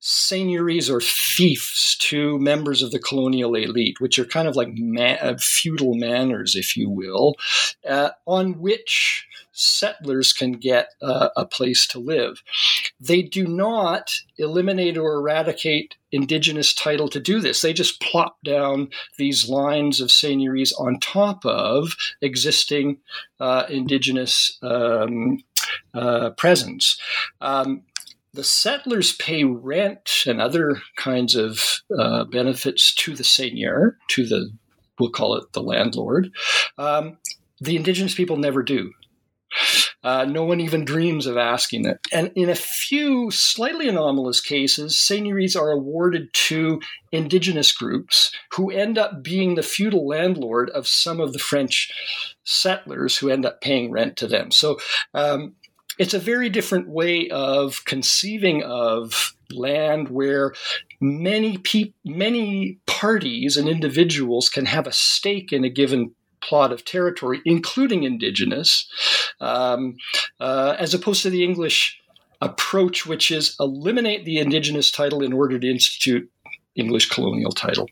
seigneuries 0.00 0.88
or 0.88 1.00
fiefs 1.00 1.96
to 1.96 2.38
members 2.38 2.82
of 2.82 2.92
the 2.92 2.98
colonial 2.98 3.54
elite, 3.54 4.00
which 4.00 4.18
are 4.18 4.24
kind 4.24 4.48
of 4.48 4.56
like 4.56 4.68
uh, 4.98 5.34
feudal 5.38 5.94
manors, 5.94 6.54
if 6.54 6.76
you 6.76 6.88
will, 6.88 7.34
uh, 7.86 8.10
on 8.26 8.58
which 8.60 9.27
settlers 9.58 10.32
can 10.32 10.52
get 10.52 10.90
uh, 11.02 11.28
a 11.36 11.44
place 11.44 11.86
to 11.88 11.98
live. 11.98 12.42
They 13.00 13.22
do 13.22 13.46
not 13.46 14.12
eliminate 14.38 14.96
or 14.96 15.14
eradicate 15.14 15.96
indigenous 16.10 16.72
title 16.72 17.08
to 17.08 17.20
do 17.20 17.40
this. 17.40 17.60
They 17.60 17.72
just 17.72 18.00
plop 18.00 18.38
down 18.44 18.88
these 19.18 19.48
lines 19.48 20.00
of 20.00 20.10
seigneuries 20.10 20.72
on 20.72 21.00
top 21.00 21.44
of 21.44 21.94
existing 22.22 22.98
uh, 23.40 23.64
indigenous 23.68 24.58
um, 24.62 25.42
uh, 25.94 26.30
presence. 26.30 26.98
Um, 27.40 27.82
the 28.32 28.44
settlers 28.44 29.12
pay 29.16 29.44
rent 29.44 30.24
and 30.26 30.40
other 30.40 30.80
kinds 30.96 31.34
of 31.34 31.82
uh, 31.98 32.24
benefits 32.24 32.94
to 32.94 33.14
the 33.14 33.24
seigneur, 33.24 33.98
to 34.10 34.26
the, 34.26 34.50
we'll 34.98 35.10
call 35.10 35.36
it 35.36 35.52
the 35.52 35.62
landlord. 35.62 36.30
Um, 36.76 37.18
the 37.60 37.76
indigenous 37.76 38.14
people 38.14 38.36
never 38.36 38.62
do. 38.62 38.92
Uh, 40.04 40.24
no 40.24 40.44
one 40.44 40.60
even 40.60 40.84
dreams 40.84 41.26
of 41.26 41.36
asking 41.36 41.84
it. 41.84 41.98
And 42.12 42.30
in 42.34 42.48
a 42.48 42.54
few 42.54 43.30
slightly 43.30 43.88
anomalous 43.88 44.40
cases, 44.40 44.98
seigneuries 44.98 45.56
are 45.56 45.70
awarded 45.70 46.32
to 46.34 46.80
indigenous 47.10 47.72
groups 47.72 48.32
who 48.52 48.70
end 48.70 48.96
up 48.96 49.22
being 49.22 49.54
the 49.54 49.62
feudal 49.62 50.06
landlord 50.06 50.70
of 50.70 50.86
some 50.86 51.20
of 51.20 51.32
the 51.32 51.38
French 51.38 51.90
settlers 52.44 53.18
who 53.18 53.28
end 53.28 53.44
up 53.44 53.60
paying 53.60 53.90
rent 53.90 54.16
to 54.18 54.28
them. 54.28 54.50
So 54.52 54.78
um, 55.14 55.56
it's 55.98 56.14
a 56.14 56.18
very 56.18 56.48
different 56.48 56.88
way 56.88 57.28
of 57.28 57.84
conceiving 57.84 58.62
of 58.62 59.34
land 59.50 60.10
where 60.10 60.54
many 61.00 61.58
many 62.04 62.78
parties 62.86 63.56
and 63.56 63.68
individuals 63.68 64.48
can 64.48 64.66
have 64.66 64.86
a 64.86 64.92
stake 64.92 65.52
in 65.52 65.64
a 65.64 65.70
given 65.70 66.14
plot 66.48 66.72
of 66.72 66.84
territory, 66.84 67.40
including 67.44 68.04
indigenous, 68.04 68.88
um, 69.40 69.96
uh, 70.40 70.76
as 70.78 70.94
opposed 70.94 71.22
to 71.22 71.30
the 71.30 71.44
English 71.44 72.00
approach, 72.40 73.06
which 73.06 73.30
is 73.30 73.56
eliminate 73.60 74.24
the 74.24 74.38
indigenous 74.38 74.90
title 74.90 75.22
in 75.22 75.32
order 75.32 75.58
to 75.58 75.68
institute 75.68 76.30
English 76.74 77.08
colonial 77.10 77.52
title. 77.52 77.88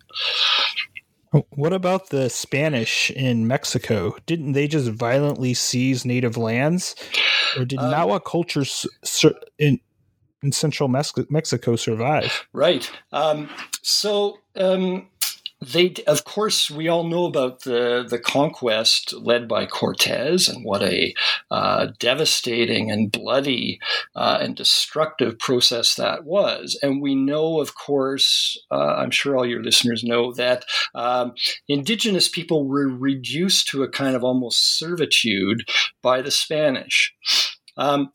What 1.51 1.73
about 1.73 2.11
the 2.11 2.31
Spanish 2.31 3.11
in 3.11 3.47
Mexico? 3.47 4.17
Didn't 4.27 4.53
they 4.53 4.69
just 4.69 4.89
violently 4.89 5.55
seize 5.55 6.05
native 6.05 6.37
lands? 6.37 6.95
Or 7.59 7.65
did 7.65 7.79
um, 7.79 7.93
Nahua 7.93 8.25
cultures 8.25 8.87
in, 9.59 9.81
in 10.43 10.53
central 10.53 10.89
Mexico 10.89 11.77
survive? 11.77 12.47
Right. 12.53 12.91
Um, 13.13 13.51
so 13.83 14.39
um, 14.55 15.09
they, 15.61 15.95
of 16.07 16.25
course, 16.25 16.71
we 16.71 16.89
all 16.89 17.05
know 17.05 17.25
about 17.25 17.63
the 17.63 18.07
the 18.09 18.19
conquest 18.19 19.15
led 19.15 19.49
by 19.49 19.65
Cortez 19.65 20.49
and 20.49 20.65
what 20.65 20.83
a 20.83 21.15
uh, 21.51 21.89
devastating 21.99 22.91
and 22.91 23.11
bloody 23.11 23.81
uh, 24.15 24.39
and 24.41 24.55
destructive 24.55 25.39
process 25.39 25.95
that 25.95 26.25
was. 26.25 26.79
And 26.83 27.01
we 27.01 27.15
know, 27.15 27.61
of 27.61 27.75
course, 27.75 28.63
uh, 28.71 28.97
I'm 28.97 29.11
sure 29.11 29.37
all 29.37 29.47
your 29.47 29.63
listeners 29.63 30.05
know 30.05 30.33
that 30.35 30.67
um, 30.95 31.33
indigenous 31.69 32.29
people 32.29 32.69
were 32.69 32.89
reduced 32.89 33.69
to 33.69 33.83
a 33.83 33.89
kind 33.89 34.15
of 34.15 34.23
almost 34.23 34.79
servitude 34.79 35.67
by 36.03 36.21
the 36.21 36.31
Spanish. 36.31 37.15
Um, 37.79 38.13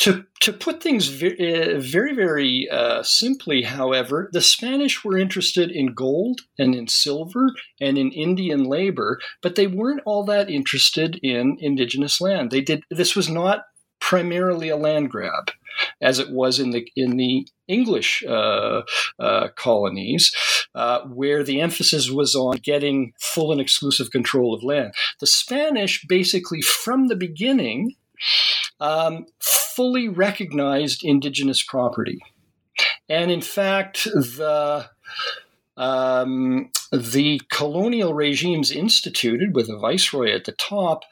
to, 0.00 0.24
to 0.40 0.52
put 0.52 0.82
things 0.82 1.08
very, 1.08 1.74
uh, 1.74 1.78
very, 1.78 2.14
very 2.14 2.68
uh, 2.70 3.02
simply, 3.02 3.62
however, 3.62 4.30
the 4.32 4.40
Spanish 4.40 5.04
were 5.04 5.18
interested 5.18 5.70
in 5.70 5.92
gold 5.92 6.40
and 6.58 6.74
in 6.74 6.88
silver 6.88 7.50
and 7.80 7.98
in 7.98 8.10
Indian 8.10 8.64
labor, 8.64 9.20
but 9.42 9.56
they 9.56 9.66
weren't 9.66 10.00
all 10.06 10.24
that 10.24 10.48
interested 10.48 11.20
in 11.22 11.58
indigenous 11.60 12.18
land. 12.18 12.50
They 12.50 12.62
did 12.62 12.82
this 12.90 13.14
was 13.14 13.28
not 13.28 13.64
primarily 14.00 14.70
a 14.70 14.76
land 14.76 15.10
grab, 15.10 15.50
as 16.00 16.18
it 16.18 16.30
was 16.30 16.58
in 16.58 16.70
the 16.70 16.90
in 16.96 17.18
the 17.18 17.46
English 17.68 18.24
uh, 18.26 18.80
uh, 19.18 19.48
colonies, 19.54 20.34
uh, 20.74 21.00
where 21.02 21.44
the 21.44 21.60
emphasis 21.60 22.10
was 22.10 22.34
on 22.34 22.56
getting 22.62 23.12
full 23.20 23.52
and 23.52 23.60
exclusive 23.60 24.10
control 24.10 24.54
of 24.54 24.62
land. 24.62 24.94
The 25.20 25.26
Spanish, 25.26 26.02
basically 26.06 26.62
from 26.62 27.08
the 27.08 27.16
beginning, 27.16 27.96
um, 28.80 29.26
fully 29.40 30.08
recognized 30.08 31.04
indigenous 31.04 31.62
property. 31.62 32.20
And 33.08 33.30
in 33.30 33.40
fact, 33.40 34.04
the 34.04 34.88
um, 35.76 36.70
the 36.92 37.40
colonial 37.50 38.12
regimes 38.12 38.70
instituted 38.70 39.54
with 39.54 39.68
a 39.68 39.78
viceroy 39.78 40.32
at 40.32 40.44
the 40.44 40.52
top 40.52 41.04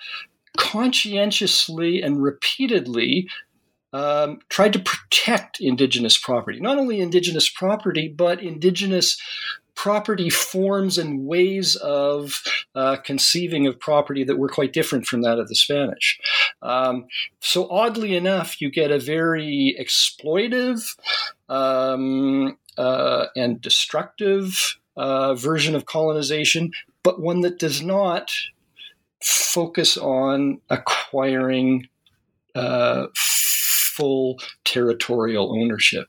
conscientiously 0.56 2.02
and 2.02 2.22
repeatedly 2.22 3.28
um, 3.92 4.40
tried 4.50 4.74
to 4.74 4.78
protect 4.78 5.60
indigenous 5.60 6.18
property. 6.18 6.60
Not 6.60 6.78
only 6.78 7.00
indigenous 7.00 7.48
property, 7.48 8.08
but 8.08 8.42
indigenous 8.42 9.18
property 9.78 10.28
forms 10.28 10.98
and 10.98 11.24
ways 11.24 11.76
of 11.76 12.42
uh, 12.74 12.96
conceiving 12.96 13.64
of 13.68 13.78
property 13.78 14.24
that 14.24 14.36
were 14.36 14.48
quite 14.48 14.72
different 14.72 15.06
from 15.06 15.22
that 15.22 15.38
of 15.38 15.46
the 15.46 15.54
Spanish. 15.54 16.18
Um, 16.62 17.06
so, 17.40 17.70
oddly 17.70 18.16
enough, 18.16 18.60
you 18.60 18.72
get 18.72 18.90
a 18.90 18.98
very 18.98 19.76
exploitive 19.80 20.82
um, 21.48 22.58
uh, 22.76 23.26
and 23.36 23.60
destructive 23.60 24.76
uh, 24.96 25.34
version 25.36 25.76
of 25.76 25.86
colonization, 25.86 26.72
but 27.04 27.22
one 27.22 27.42
that 27.42 27.60
does 27.60 27.80
not 27.80 28.32
focus 29.22 29.96
on 29.96 30.60
acquiring 30.70 31.86
uh, 32.56 33.06
full 33.14 34.40
territorial 34.64 35.56
ownership. 35.56 36.08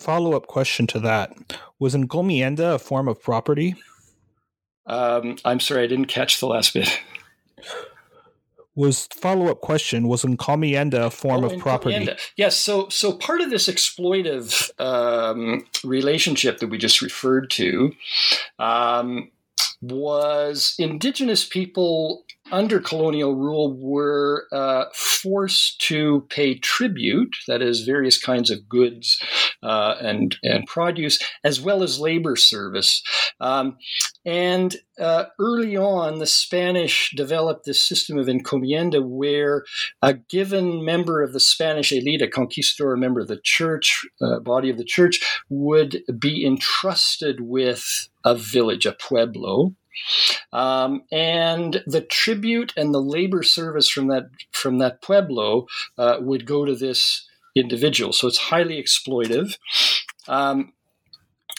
Follow 0.00 0.34
up 0.34 0.46
question 0.46 0.86
to 0.86 1.00
that 1.00 1.34
Was 1.78 1.94
encomienda 1.94 2.76
a 2.76 2.78
form 2.78 3.06
of 3.06 3.22
property? 3.22 3.74
Um, 4.86 5.36
I'm 5.44 5.60
sorry, 5.60 5.84
I 5.84 5.86
didn't 5.88 6.06
catch 6.06 6.40
the 6.40 6.46
last 6.46 6.72
bit. 6.72 7.00
Was 8.74 9.08
follow 9.08 9.48
up 9.48 9.60
question 9.60 10.08
was 10.08 10.22
encomienda 10.22 11.06
a 11.06 11.10
form 11.10 11.44
oh, 11.44 11.50
of 11.50 11.58
property? 11.58 12.08
Yes. 12.36 12.56
So 12.56 12.88
so 12.88 13.12
part 13.12 13.42
of 13.42 13.50
this 13.50 13.68
exploitive 13.68 14.70
um, 14.80 15.66
relationship 15.84 16.60
that 16.60 16.70
we 16.70 16.78
just 16.78 17.02
referred 17.02 17.50
to 17.50 17.92
um, 18.58 19.30
was 19.82 20.76
indigenous 20.78 21.44
people 21.44 22.24
under 22.50 22.80
colonial 22.80 23.34
rule 23.34 23.76
were 23.78 24.46
uh, 24.50 24.86
forced 24.94 25.80
to 25.82 26.26
pay 26.30 26.54
tribute, 26.54 27.36
that 27.46 27.60
is, 27.60 27.82
various 27.82 28.18
kinds 28.18 28.50
of 28.50 28.66
goods 28.68 29.22
uh, 29.62 29.96
and 30.00 30.36
and 30.42 30.66
produce, 30.66 31.18
as 31.44 31.60
well 31.60 31.82
as 31.82 32.00
labor 32.00 32.36
service. 32.36 33.02
Um, 33.40 33.76
and 34.24 34.76
uh, 34.98 35.26
early 35.38 35.76
on, 35.76 36.18
the 36.18 36.26
Spanish 36.26 37.12
developed 37.16 37.64
this 37.64 37.80
system 37.80 38.18
of 38.18 38.26
encomienda 38.26 39.02
where 39.02 39.64
a 40.02 40.14
given 40.14 40.84
member 40.84 41.22
of 41.22 41.32
the 41.32 41.40
Spanish 41.40 41.92
elite, 41.92 42.22
a 42.22 42.28
conquistador, 42.28 42.94
a 42.94 42.98
member 42.98 43.20
of 43.20 43.28
the 43.28 43.40
church, 43.42 44.06
uh, 44.20 44.40
body 44.40 44.70
of 44.70 44.78
the 44.78 44.84
church, 44.84 45.20
would 45.48 46.02
be 46.18 46.44
entrusted 46.44 47.40
with 47.40 48.08
a 48.24 48.34
village, 48.34 48.86
a 48.86 48.92
pueblo, 48.92 49.74
um, 50.52 51.02
and 51.10 51.82
the 51.86 52.00
tribute 52.00 52.72
and 52.76 52.94
the 52.94 53.02
labor 53.02 53.42
service 53.42 53.88
from 53.88 54.08
that 54.08 54.30
from 54.52 54.78
that 54.78 55.02
pueblo 55.02 55.66
uh, 55.98 56.18
would 56.20 56.46
go 56.46 56.64
to 56.64 56.74
this 56.74 57.26
individual. 57.54 58.12
So 58.12 58.28
it's 58.28 58.38
highly 58.38 58.82
exploitive. 58.82 59.56
Um, 60.28 60.72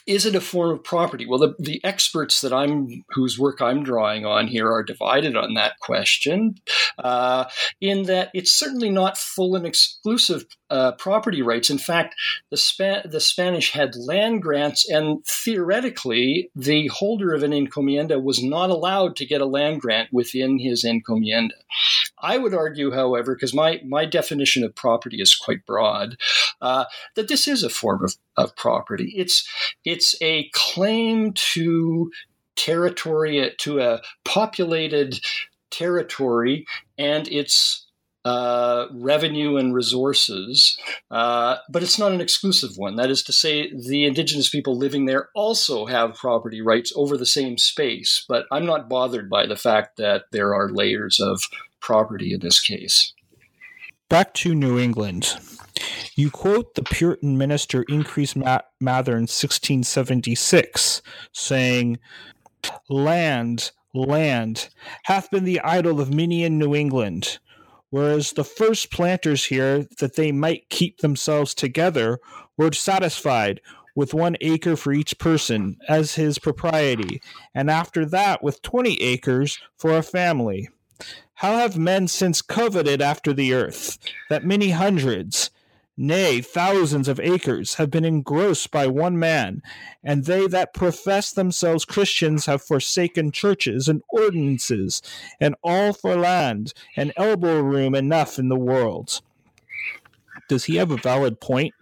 is 0.08 0.26
it 0.26 0.36
a 0.36 0.42
form 0.42 0.72
of 0.72 0.84
property? 0.84 1.26
Well, 1.26 1.40
the, 1.40 1.56
the 1.60 1.84
experts 1.84 2.42
that 2.42 2.52
I'm, 2.52 3.04
whose 3.10 3.38
work 3.38 3.62
I'm 3.62 3.84
drawing 3.84 4.26
on 4.26 4.48
here, 4.48 4.72
are 4.72 4.84
divided 4.84 5.36
on 5.36 5.54
that 5.54 5.80
question. 5.80 6.56
Uh, 6.98 7.46
in 7.80 8.04
that 8.04 8.30
it's 8.34 8.52
certainly 8.52 8.90
not 8.90 9.18
full 9.18 9.56
and 9.56 9.66
exclusive 9.66 10.46
uh, 10.72 10.94
property 10.94 11.42
rights. 11.42 11.70
In 11.70 11.78
fact, 11.78 12.16
the, 12.50 12.58
Spa- 12.58 13.02
the 13.06 13.20
Spanish 13.20 13.72
had 13.72 13.96
land 13.96 14.42
grants, 14.42 14.90
and 14.90 15.24
theoretically, 15.26 16.50
the 16.56 16.88
holder 16.88 17.34
of 17.34 17.44
an 17.44 17.52
encomienda 17.52 18.24
was 18.24 18.42
not 18.42 18.70
allowed 18.70 19.16
to 19.18 19.26
get 19.26 19.42
a 19.42 19.46
land 19.46 19.82
grant 19.82 20.12
within 20.14 20.58
his 20.58 20.86
encomienda. 20.86 21.52
I 22.18 22.38
would 22.38 22.54
argue, 22.54 22.92
however, 22.92 23.36
because 23.36 23.54
my, 23.54 23.82
my 23.86 24.06
definition 24.06 24.64
of 24.64 24.74
property 24.74 25.22
is 25.22 25.36
quite 25.36 25.66
broad, 25.66 26.18
uh, 26.62 26.86
that 27.16 27.28
this 27.28 27.48
is 27.48 27.64
a 27.64 27.70
form 27.70 28.04
of, 28.04 28.16
of 28.38 28.56
property. 28.56 29.14
It's, 29.16 29.48
it's 29.84 30.16
a 30.22 30.50
claim 30.54 31.34
to 31.34 32.12
territory, 32.56 33.54
to 33.58 33.80
a 33.80 34.02
populated 34.24 35.20
territory, 35.70 36.66
and 36.98 37.28
it's 37.28 37.88
uh, 38.24 38.86
revenue 38.94 39.58
and 39.58 39.74
resources, 39.74 40.78
uh, 41.10 41.58
but 41.70 41.84
it's 41.84 41.98
not 41.98 42.12
an 42.12 42.22
exclusive 42.22 42.78
one. 42.78 42.96
That 42.96 43.10
is 43.10 43.24
to 43.24 43.34
say, 43.34 43.72
the 43.74 44.06
indigenous 44.06 44.50
people 44.50 44.78
living 44.78 45.06
there 45.06 45.30
also 45.34 45.88
have 45.88 46.16
property 46.16 46.62
rights 46.62 46.94
over 46.96 47.18
the 47.18 47.26
same 47.26 47.58
space, 47.58 48.24
but 48.28 48.46
I'm 48.52 48.66
not 48.66 48.90
bothered 48.90 49.30
by 49.30 49.48
the 49.48 49.56
fact 49.56 49.98
that 49.98 50.26
there 50.32 50.54
are 50.54 50.70
layers 50.70 51.20
of 51.20 51.42
property 51.80 52.34
in 52.34 52.42
this 52.42 52.60
case. 52.60 53.14
Back 54.08 54.34
to 54.36 54.54
New 54.54 54.78
England. 54.78 55.38
You 56.16 56.30
quote 56.30 56.76
the 56.76 56.84
Puritan 56.84 57.38
minister 57.38 57.84
Increase 57.90 58.36
Mather 58.36 59.14
in 59.14 59.24
1676, 59.24 61.02
saying, 61.32 61.98
Land, 62.90 63.72
land, 63.94 64.70
hath 65.06 65.32
been 65.32 65.46
the 65.46 65.62
idol 65.62 66.00
of 66.00 66.14
many 66.14 66.44
in 66.44 66.60
New 66.60 66.76
England 66.76 67.40
whereas 67.92 68.32
the 68.32 68.44
first 68.44 68.92
planters 68.92 69.46
here, 69.46 69.86
that 70.00 70.16
they 70.16 70.32
might 70.32 70.70
keep 70.70 70.98
themselves 70.98 71.54
together, 71.54 72.20
were 72.58 72.72
satisfied 72.72 73.62
with 73.96 74.14
one 74.14 74.36
acre 74.42 74.76
for 74.76 74.92
each 74.92 75.20
person 75.20 75.78
as 75.88 76.16
his 76.16 76.40
propriety, 76.40 77.22
and 77.54 77.70
after 77.70 78.06
that 78.06 78.42
with 78.42 78.62
twenty 78.62 79.00
acres 79.02 79.60
for 79.78 79.96
a 79.96 80.02
family. 80.02 80.68
How 81.36 81.58
have 81.58 81.78
men 81.78 82.08
since 82.08 82.42
coveted 82.42 83.02
after 83.02 83.34
the 83.34 83.54
earth, 83.54 83.98
that 84.30 84.46
many 84.46 84.70
hundreds, 84.70 85.50
nay, 85.98 86.42
thousands 86.42 87.08
of 87.08 87.20
acres 87.20 87.76
have 87.76 87.92
been 87.92 88.06
engrossed 88.06 88.72
by 88.72 88.88
one 88.88 89.18
man, 89.18 89.62
and 90.04 90.26
they 90.26 90.48
that 90.48 90.74
profess 90.74 91.32
themselves 91.32 91.86
Christians 91.86 92.46
have 92.46 92.62
forsaken 92.62 93.32
churches 93.32 93.88
and 93.88 94.02
ordinances, 94.10 95.02
and 95.40 95.56
all 95.64 95.94
for 95.94 96.16
land, 96.16 96.74
and 96.96 97.14
elbow 97.18 97.60
room 97.60 97.96
enough 97.96 98.40
in 98.40 98.50
the 98.50 98.56
world. 98.56 99.22
Does 100.48 100.66
he 100.66 100.76
have 100.76 100.92
a 100.92 100.98
valid 100.98 101.40
point? 101.40 101.74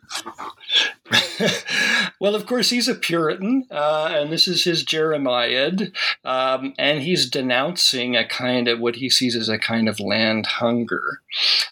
well, 2.20 2.36
of 2.36 2.46
course, 2.46 2.70
he's 2.70 2.88
a 2.88 2.96
Puritan, 2.96 3.66
uh, 3.72 4.10
and 4.12 4.32
this 4.32 4.48
is 4.48 4.64
his 4.64 4.84
Jeremiad, 4.84 5.92
um, 6.24 6.74
and 6.78 7.02
he's 7.02 7.30
denouncing 7.30 8.16
a 8.16 8.28
kind 8.28 8.68
of 8.68 8.80
what 8.80 8.98
he 8.98 9.10
sees 9.10 9.36
as 9.36 9.50
a 9.50 9.58
kind 9.58 9.90
of 9.90 10.00
land 10.00 10.46
hunger. 10.46 11.22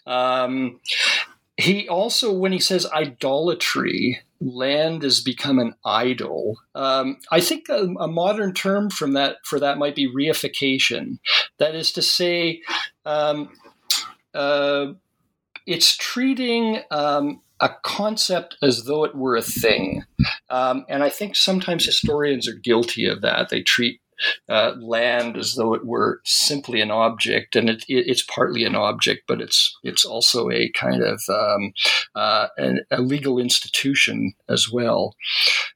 Um, 0.06 0.80
he 1.58 1.88
also, 1.88 2.32
when 2.32 2.52
he 2.52 2.60
says 2.60 2.86
idolatry, 2.86 4.20
land 4.40 5.02
has 5.02 5.20
become 5.20 5.58
an 5.58 5.74
idol. 5.84 6.60
Um, 6.76 7.18
I 7.32 7.40
think 7.40 7.68
a, 7.68 7.88
a, 7.98 8.06
modern 8.06 8.54
term 8.54 8.90
from 8.90 9.14
that 9.14 9.38
for 9.44 9.58
that 9.58 9.76
might 9.76 9.96
be 9.96 10.08
reification. 10.08 11.18
That 11.58 11.74
is 11.74 11.90
to 11.92 12.02
say, 12.02 12.62
um, 13.04 13.50
uh, 14.32 14.92
it's 15.66 15.96
treating 15.96 16.80
um, 16.92 17.42
a 17.60 17.70
concept 17.82 18.56
as 18.62 18.84
though 18.84 19.02
it 19.02 19.16
were 19.16 19.34
a 19.34 19.42
thing, 19.42 20.04
um, 20.50 20.86
and 20.88 21.02
I 21.02 21.08
think 21.08 21.34
sometimes 21.34 21.84
historians 21.84 22.48
are 22.48 22.54
guilty 22.54 23.06
of 23.06 23.20
that. 23.22 23.48
They 23.48 23.62
treat 23.62 24.00
uh, 24.48 24.72
land 24.80 25.36
as 25.36 25.54
though 25.54 25.74
it 25.74 25.86
were 25.86 26.20
simply 26.24 26.80
an 26.80 26.90
object, 26.90 27.56
and 27.56 27.68
it, 27.68 27.84
it, 27.88 28.06
it's 28.06 28.22
partly 28.22 28.64
an 28.64 28.74
object, 28.74 29.22
but 29.26 29.40
it's 29.40 29.76
it's 29.82 30.04
also 30.04 30.50
a 30.50 30.70
kind 30.70 31.02
of 31.02 31.20
um, 31.28 31.72
uh, 32.14 32.48
an, 32.56 32.80
a 32.90 33.00
legal 33.00 33.38
institution 33.38 34.34
as 34.48 34.70
well. 34.70 35.14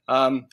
Um, 0.07 0.47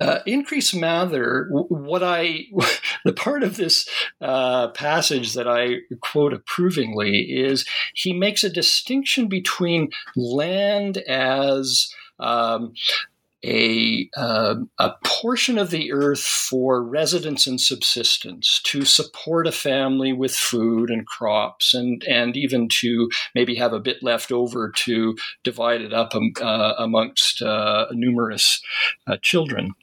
uh, 0.00 0.18
Increase 0.26 0.74
Mather, 0.74 1.48
what 1.50 2.02
I, 2.02 2.46
the 3.04 3.12
part 3.12 3.42
of 3.42 3.56
this 3.56 3.88
uh, 4.20 4.68
passage 4.68 5.34
that 5.34 5.48
I 5.48 5.76
quote 6.00 6.32
approvingly 6.32 7.22
is 7.22 7.64
he 7.94 8.12
makes 8.12 8.42
a 8.42 8.50
distinction 8.50 9.28
between 9.28 9.90
land 10.16 10.98
as 10.98 11.92
um, 12.18 12.74
a, 13.44 14.08
uh, 14.16 14.56
a 14.78 14.92
portion 15.04 15.58
of 15.58 15.70
the 15.70 15.92
earth 15.92 16.22
for 16.22 16.82
residence 16.82 17.46
and 17.46 17.60
subsistence 17.60 18.60
to 18.64 18.84
support 18.84 19.46
a 19.46 19.52
family 19.52 20.12
with 20.12 20.34
food 20.34 20.90
and 20.90 21.06
crops 21.06 21.74
and, 21.74 22.02
and 22.04 22.36
even 22.36 22.68
to 22.80 23.10
maybe 23.34 23.54
have 23.56 23.72
a 23.72 23.80
bit 23.80 24.02
left 24.02 24.32
over 24.32 24.70
to 24.70 25.16
divide 25.42 25.82
it 25.82 25.92
up 25.92 26.14
um, 26.14 26.32
uh, 26.40 26.74
amongst 26.78 27.42
uh, 27.42 27.86
numerous 27.92 28.62
uh, 29.06 29.16
children. 29.20 29.74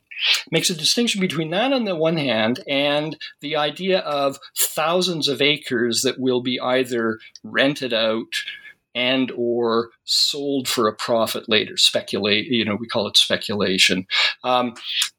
Makes 0.51 0.69
a 0.69 0.75
distinction 0.75 1.19
between 1.19 1.49
that 1.49 1.73
on 1.73 1.85
the 1.85 1.95
one 1.95 2.17
hand 2.17 2.59
and 2.67 3.17
the 3.39 3.55
idea 3.55 3.99
of 3.99 4.37
thousands 4.55 5.27
of 5.27 5.41
acres 5.41 6.03
that 6.03 6.19
will 6.19 6.41
be 6.41 6.59
either 6.59 7.19
rented 7.43 7.93
out 7.93 8.43
and 8.93 9.31
or 9.35 9.89
sold 10.03 10.67
for 10.67 10.87
a 10.87 10.95
profit 10.95 11.47
later. 11.47 11.77
Speculate, 11.77 12.45
you 12.47 12.65
know, 12.65 12.75
we 12.75 12.87
call 12.87 13.07
it 13.07 13.17
speculation. 13.17 14.05
Um, 14.43 14.75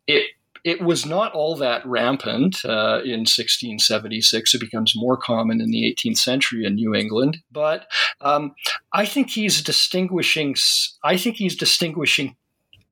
it 0.07 0.25
it 0.65 0.81
was 0.81 1.05
not 1.05 1.33
all 1.33 1.57
that 1.57 1.85
rampant 1.85 2.65
uh, 2.65 3.01
in 3.03 3.21
1676. 3.27 4.55
It 4.55 4.61
becomes 4.61 4.93
more 4.95 5.17
common 5.17 5.61
in 5.61 5.71
the 5.73 5.93
18th 5.93 6.19
century 6.19 6.65
in 6.65 6.77
New 6.77 6.95
England, 6.95 7.39
but 7.51 7.87
um, 8.21 8.55
I 8.93 9.05
think 9.05 9.31
he's 9.31 9.61
distinguishing. 9.61 10.55
I 11.03 11.17
think 11.17 11.37
he's 11.37 11.57
distinguishing 11.57 12.37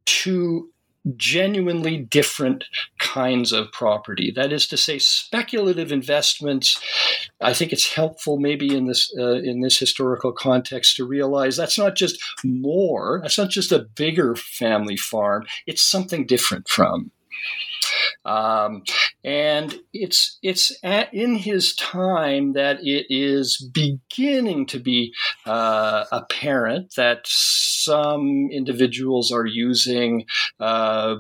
two 0.05 0.71
genuinely 1.17 1.97
different 1.97 2.65
kinds 2.99 3.53
of 3.53 3.73
property. 3.73 4.33
That 4.35 4.53
is 4.53 4.67
to 4.69 4.77
say, 4.77 4.99
speculative 4.99 5.93
investments. 5.93 6.81
I 7.41 7.55
think 7.55 7.73
it's 7.73 7.93
helpful, 7.93 8.39
maybe 8.39 8.75
in 8.75 8.87
this 8.87 9.13
uh, 9.19 9.37
in 9.37 9.61
this 9.61 9.79
historical 9.79 10.33
context, 10.33 10.97
to 10.97 11.07
realize 11.07 11.57
that's 11.57 11.79
not 11.79 11.97
just 11.97 12.23
more. 12.45 13.21
That's 13.23 13.39
not 13.39 13.51
just 13.51 13.73
a 13.73 13.87
bigger 13.97 14.37
family 14.37 14.97
farm. 14.97 15.47
It's 15.67 15.83
something 15.83 16.27
different 16.27 16.69
from. 16.69 17.11
Um, 18.25 18.83
and 19.25 19.79
it's 19.93 20.39
it's 20.43 20.77
at, 20.83 21.13
in 21.15 21.37
his 21.37 21.75
time 21.75 22.53
that 22.53 22.81
it 22.83 23.07
is 23.09 23.57
beginning 23.73 24.67
to 24.67 24.79
be 24.79 25.15
uh, 25.47 26.05
apparent 26.13 26.95
that 26.97 27.21
some 27.25 28.51
individuals 28.53 29.33
are 29.33 29.47
using, 29.47 30.27
uh, 30.59 31.17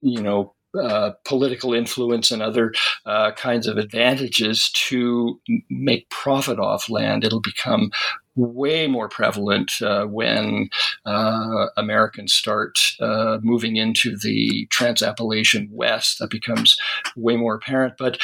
you 0.00 0.20
know, 0.20 0.54
uh, 0.80 1.12
political 1.24 1.74
influence 1.74 2.30
and 2.30 2.42
other 2.42 2.72
uh, 3.06 3.32
kinds 3.32 3.66
of 3.66 3.76
advantages 3.76 4.70
to 4.72 5.40
make 5.70 6.08
profit 6.10 6.58
off 6.58 6.90
land. 6.90 7.24
It'll 7.24 7.40
become 7.40 7.90
way 8.36 8.88
more 8.88 9.08
prevalent 9.08 9.80
uh, 9.80 10.04
when 10.06 10.68
uh, 11.06 11.66
Americans 11.76 12.34
start 12.34 12.78
uh, 13.00 13.38
moving 13.42 13.76
into 13.76 14.16
the 14.16 14.66
Trans-Appalachian 14.70 15.68
West. 15.70 16.18
That 16.18 16.30
becomes 16.30 16.76
way 17.16 17.36
more 17.36 17.54
apparent. 17.54 17.94
But 17.96 18.18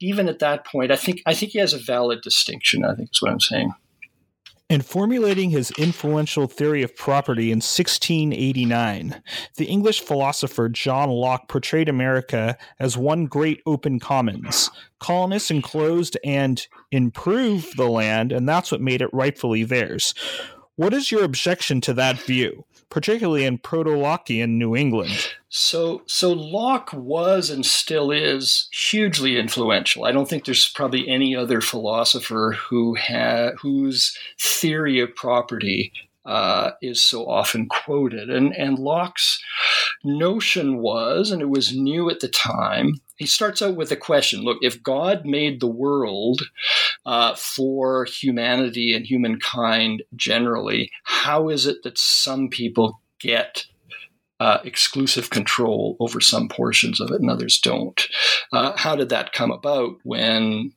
even 0.00 0.28
at 0.28 0.38
that 0.38 0.64
point, 0.64 0.90
I 0.90 0.96
think 0.96 1.20
I 1.26 1.34
think 1.34 1.52
he 1.52 1.58
has 1.58 1.74
a 1.74 1.78
valid 1.78 2.22
distinction. 2.22 2.84
I 2.84 2.94
think 2.94 3.10
is 3.12 3.20
what 3.20 3.32
I'm 3.32 3.40
saying. 3.40 3.74
In 4.70 4.80
formulating 4.80 5.50
his 5.50 5.70
influential 5.72 6.46
theory 6.46 6.82
of 6.82 6.96
property 6.96 7.52
in 7.52 7.58
1689, 7.58 9.22
the 9.56 9.66
English 9.66 10.00
philosopher 10.00 10.70
John 10.70 11.10
Locke 11.10 11.48
portrayed 11.48 11.88
America 11.88 12.56
as 12.78 12.96
one 12.96 13.26
great 13.26 13.60
open 13.66 14.00
commons. 14.00 14.70
Colonists 15.00 15.50
enclosed 15.50 16.16
and 16.24 16.66
improved 16.90 17.76
the 17.76 17.88
land, 17.88 18.32
and 18.32 18.48
that's 18.48 18.72
what 18.72 18.80
made 18.80 19.02
it 19.02 19.12
rightfully 19.12 19.64
theirs. 19.64 20.14
What 20.76 20.94
is 20.94 21.12
your 21.12 21.24
objection 21.24 21.80
to 21.82 21.92
that 21.94 22.18
view? 22.22 22.64
particularly 22.94 23.44
in 23.44 23.58
Proto-Lockean 23.58 24.50
New 24.50 24.76
England. 24.76 25.34
So, 25.56 26.02
so 26.06 26.32
Locke 26.32 26.92
was 26.92 27.48
and 27.48 27.64
still 27.64 28.10
is 28.10 28.68
hugely 28.72 29.38
influential. 29.38 30.04
I 30.04 30.10
don't 30.10 30.28
think 30.28 30.44
there's 30.44 30.68
probably 30.68 31.08
any 31.08 31.36
other 31.36 31.60
philosopher 31.60 32.56
who 32.58 32.96
ha- 32.96 33.52
whose 33.60 34.18
theory 34.36 34.98
of 34.98 35.14
property 35.14 35.92
uh, 36.26 36.72
is 36.82 37.00
so 37.00 37.28
often 37.28 37.68
quoted. 37.68 38.30
And, 38.30 38.52
and 38.56 38.80
Locke's 38.80 39.40
notion 40.02 40.78
was, 40.78 41.30
and 41.30 41.40
it 41.40 41.50
was 41.50 41.72
new 41.72 42.10
at 42.10 42.18
the 42.18 42.26
time, 42.26 42.94
he 43.14 43.26
starts 43.26 43.62
out 43.62 43.76
with 43.76 43.92
a 43.92 43.96
question 43.96 44.42
look, 44.42 44.58
if 44.60 44.82
God 44.82 45.24
made 45.24 45.60
the 45.60 45.68
world 45.68 46.42
uh, 47.06 47.36
for 47.36 48.06
humanity 48.06 48.92
and 48.92 49.06
humankind 49.06 50.02
generally, 50.16 50.90
how 51.04 51.48
is 51.48 51.64
it 51.64 51.84
that 51.84 51.96
some 51.96 52.48
people 52.48 53.00
get 53.20 53.66
uh, 54.40 54.58
exclusive 54.64 55.30
control 55.30 55.96
over 56.00 56.20
some 56.20 56.48
portions 56.48 57.00
of 57.00 57.10
it 57.10 57.20
and 57.20 57.30
others 57.30 57.58
don't? 57.60 58.06
Uh, 58.52 58.76
how 58.76 58.96
did 58.96 59.08
that 59.08 59.32
come 59.32 59.50
about 59.50 59.96
when 60.02 60.72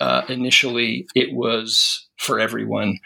uh, 0.00 0.22
initially 0.28 1.06
it 1.14 1.32
was 1.32 2.05
for 2.18 2.40
everyone. 2.40 2.98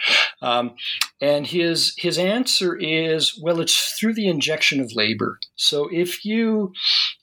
Um, 0.43 0.75
and 1.21 1.47
his 1.47 1.95
his 1.99 2.19
answer 2.19 2.77
is, 2.77 3.39
well, 3.43 3.61
it's 3.61 3.93
through 3.99 4.15
the 4.15 4.29
injection 4.29 4.81
of 4.81 4.95
labor. 4.95 5.39
So 5.57 5.89
if 5.93 6.25
you 6.25 6.73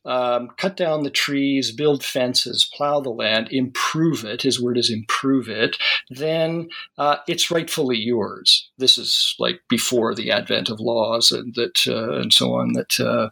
um, 0.06 0.50
cut 0.58 0.78
down 0.78 1.04
the 1.04 1.10
trees, 1.10 1.71
build 1.71 2.04
fences, 2.04 2.69
plow 2.76 3.00
the 3.00 3.10
land, 3.10 3.50
improve 3.52 4.23
it, 4.23 4.41
his 4.43 4.62
word 4.62 4.78
is 4.78 4.91
improve 4.91 5.50
it, 5.50 5.78
then 6.10 6.69
uh, 6.97 7.17
it's 7.28 7.52
rightfully 7.52 7.97
yours. 7.97 8.69
This 8.78 8.97
is 8.97 9.36
like 9.39 9.62
before 9.69 10.13
the 10.13 10.32
advent 10.32 10.69
of 10.69 10.80
laws 10.80 11.32
and 11.32 11.56
that 11.56 11.88
uh, 11.88 12.19
and 12.19 12.32
so 12.32 12.54
on 12.54 12.73
that 12.73 13.00
uh, 13.00 13.30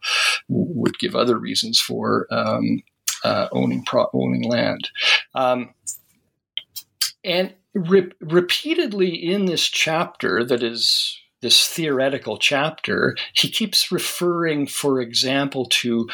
would 0.47 0.97
give 0.99 1.15
other 1.15 1.37
reasons 1.37 1.79
for 1.79 2.27
um, 2.31 2.81
uh, 3.23 3.47
owning 3.51 3.83
pro- 3.83 4.09
owning 4.13 4.43
land. 4.43 4.89
Um, 5.33 5.73
and 7.23 7.53
re- 7.75 8.11
repeatedly 8.21 9.09
in 9.09 9.45
this 9.45 9.65
chapter, 9.65 10.43
that 10.43 10.63
is 10.63 11.19
this 11.41 11.67
theoretical 11.67 12.37
chapter, 12.37 13.15
he 13.33 13.49
keeps 13.49 13.91
referring, 13.91 14.65
for 14.65 14.99
example, 14.99 15.65
to 15.65 16.07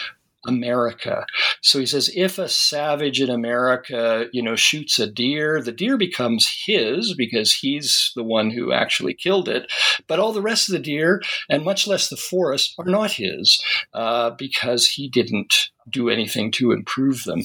America. 0.47 1.25
So 1.61 1.79
he 1.79 1.85
says, 1.85 2.11
if 2.15 2.39
a 2.39 2.49
savage 2.49 3.21
in 3.21 3.29
America, 3.29 4.25
you 4.33 4.41
know, 4.41 4.55
shoots 4.55 4.97
a 4.99 5.07
deer, 5.07 5.61
the 5.61 5.71
deer 5.71 5.97
becomes 5.97 6.63
his 6.65 7.13
because 7.13 7.53
he's 7.53 8.11
the 8.15 8.23
one 8.23 8.49
who 8.49 8.73
actually 8.73 9.13
killed 9.13 9.47
it. 9.47 9.71
But 10.07 10.19
all 10.19 10.33
the 10.33 10.41
rest 10.41 10.67
of 10.67 10.73
the 10.73 10.79
deer, 10.79 11.21
and 11.47 11.63
much 11.63 11.87
less 11.87 12.09
the 12.09 12.17
forest, 12.17 12.73
are 12.79 12.85
not 12.85 13.11
his 13.11 13.63
uh, 13.93 14.31
because 14.31 14.87
he 14.87 15.07
didn't 15.07 15.69
do 15.89 16.09
anything 16.09 16.51
to 16.53 16.71
improve 16.71 17.23
them. 17.23 17.43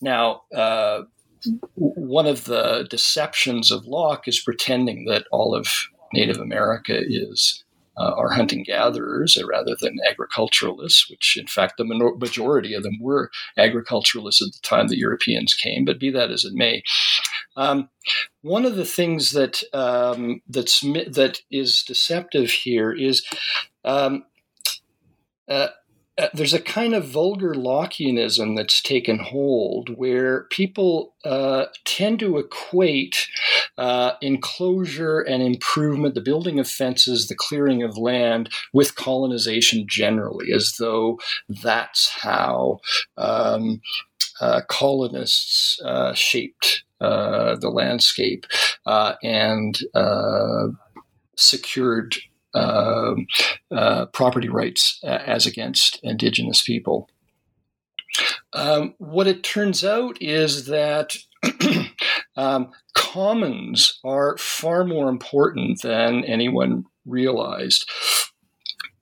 Now, 0.00 0.42
uh, 0.54 1.02
one 1.74 2.26
of 2.26 2.44
the 2.44 2.86
deceptions 2.88 3.70
of 3.70 3.86
Locke 3.86 4.28
is 4.28 4.40
pretending 4.40 5.04
that 5.06 5.24
all 5.30 5.54
of 5.54 5.68
Native 6.12 6.38
America 6.38 7.00
is 7.02 7.64
uh, 7.96 8.14
are 8.16 8.30
hunting 8.30 8.62
gatherers 8.62 9.36
rather 9.46 9.76
than 9.78 9.98
agriculturalists, 10.08 11.10
which 11.10 11.36
in 11.38 11.46
fact 11.46 11.76
the 11.76 11.84
majority 11.84 12.72
of 12.72 12.82
them 12.82 12.98
were 13.00 13.30
agriculturalists 13.58 14.40
at 14.40 14.52
the 14.52 14.60
time 14.62 14.88
the 14.88 14.98
Europeans 14.98 15.52
came. 15.54 15.84
But 15.84 16.00
be 16.00 16.10
that 16.10 16.30
as 16.30 16.44
it 16.44 16.54
may, 16.54 16.82
um, 17.56 17.90
one 18.40 18.64
of 18.64 18.76
the 18.76 18.86
things 18.86 19.32
that 19.32 19.62
um, 19.74 20.40
that's 20.48 20.80
that 20.80 21.40
is 21.50 21.82
deceptive 21.82 22.50
here 22.50 22.92
is. 22.92 23.24
Um, 23.84 24.24
uh, 25.48 25.52
uh, 25.52 25.68
there's 26.34 26.54
a 26.54 26.60
kind 26.60 26.94
of 26.94 27.06
vulgar 27.06 27.54
Lockeanism 27.54 28.56
that's 28.56 28.82
taken 28.82 29.18
hold 29.18 29.96
where 29.96 30.44
people 30.50 31.14
uh, 31.24 31.66
tend 31.84 32.18
to 32.20 32.38
equate 32.38 33.28
uh, 33.78 34.12
enclosure 34.20 35.20
and 35.20 35.42
improvement, 35.42 36.14
the 36.14 36.20
building 36.20 36.58
of 36.58 36.68
fences, 36.68 37.28
the 37.28 37.34
clearing 37.34 37.82
of 37.82 37.96
land, 37.96 38.50
with 38.72 38.96
colonization 38.96 39.86
generally, 39.88 40.52
as 40.52 40.74
though 40.78 41.18
that's 41.48 42.10
how 42.10 42.80
um, 43.16 43.80
uh, 44.40 44.60
colonists 44.68 45.80
uh, 45.84 46.12
shaped 46.14 46.84
the 47.00 47.70
landscape 47.72 48.46
and 49.22 49.80
secured 51.36 52.14
uh, 52.14 52.18
uh, 52.18 52.29
property 54.12 54.48
rights 54.48 54.98
uh, 55.04 55.18
as 55.26 55.46
against 55.46 55.98
Indigenous 56.02 56.62
people. 56.62 57.08
Um, 58.52 58.94
what 58.98 59.28
it 59.28 59.42
turns 59.42 59.84
out 59.84 60.20
is 60.20 60.66
that 60.66 61.16
um, 62.36 62.72
commons 62.94 64.00
are 64.04 64.36
far 64.36 64.84
more 64.84 65.08
important 65.08 65.82
than 65.82 66.24
anyone 66.24 66.84
realized 67.06 67.88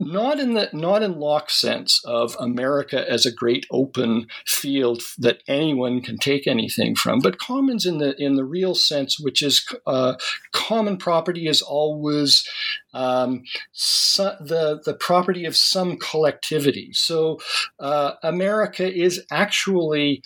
not 0.01 0.39
in 0.39 0.55
the 0.55 0.69
not 0.73 1.03
in 1.03 1.19
Locke's 1.19 1.55
sense 1.55 2.01
of 2.05 2.37
America 2.39 3.05
as 3.11 3.27
a 3.27 3.33
great 3.33 3.67
open 3.71 4.29
field 4.47 5.03
that 5.19 5.43
anyone 5.49 6.01
can 6.01 6.19
take 6.19 6.47
anything 6.47 6.95
from, 6.95 7.19
but 7.19 7.39
commons 7.39 7.85
in 7.85 7.99
the 7.99 8.15
in 8.23 8.37
the 8.37 8.45
real 8.45 8.75
sense, 8.75 9.19
which 9.19 9.43
is 9.43 9.67
uh, 9.87 10.15
common 10.53 10.97
property 10.97 11.47
is 11.49 11.63
always 11.63 12.49
um, 12.95 13.43
the 13.75 14.81
the 14.85 14.95
property 14.95 15.45
of 15.45 15.57
some 15.57 15.97
collectivity. 15.97 16.91
So 16.93 17.39
uh, 17.81 18.13
America 18.23 18.91
is 18.91 19.25
actually 19.31 20.23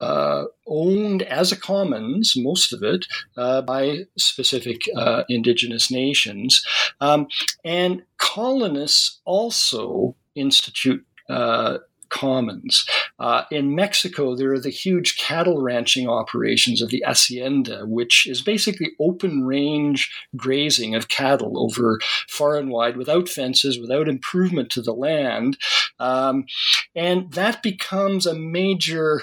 uh, 0.00 0.44
owned 0.66 1.22
as 1.22 1.52
a 1.52 1.56
commons, 1.56 2.34
most 2.36 2.72
of 2.72 2.82
it, 2.82 3.06
uh, 3.36 3.62
by 3.62 4.04
specific 4.18 4.82
uh, 4.96 5.24
indigenous 5.28 5.90
nations. 5.90 6.64
Um, 7.00 7.26
and 7.64 8.02
colonists 8.18 9.20
also 9.24 10.16
institute 10.34 11.04
uh, 11.28 11.78
commons. 12.14 12.86
Uh, 13.18 13.42
in 13.50 13.74
Mexico, 13.74 14.36
there 14.36 14.52
are 14.52 14.60
the 14.60 14.70
huge 14.70 15.18
cattle 15.18 15.60
ranching 15.60 16.08
operations 16.08 16.80
of 16.80 16.90
the 16.90 17.02
hacienda, 17.04 17.84
which 17.86 18.26
is 18.26 18.40
basically 18.40 18.92
open 19.00 19.44
range 19.44 20.12
grazing 20.36 20.94
of 20.94 21.08
cattle 21.08 21.58
over 21.58 21.98
far 22.28 22.56
and 22.56 22.70
wide 22.70 22.96
without 22.96 23.28
fences, 23.28 23.80
without 23.80 24.08
improvement 24.08 24.70
to 24.70 24.80
the 24.80 24.92
land. 24.92 25.58
Um, 25.98 26.44
and 26.94 27.32
that 27.32 27.62
becomes 27.64 28.26
a 28.26 28.34
major 28.34 29.22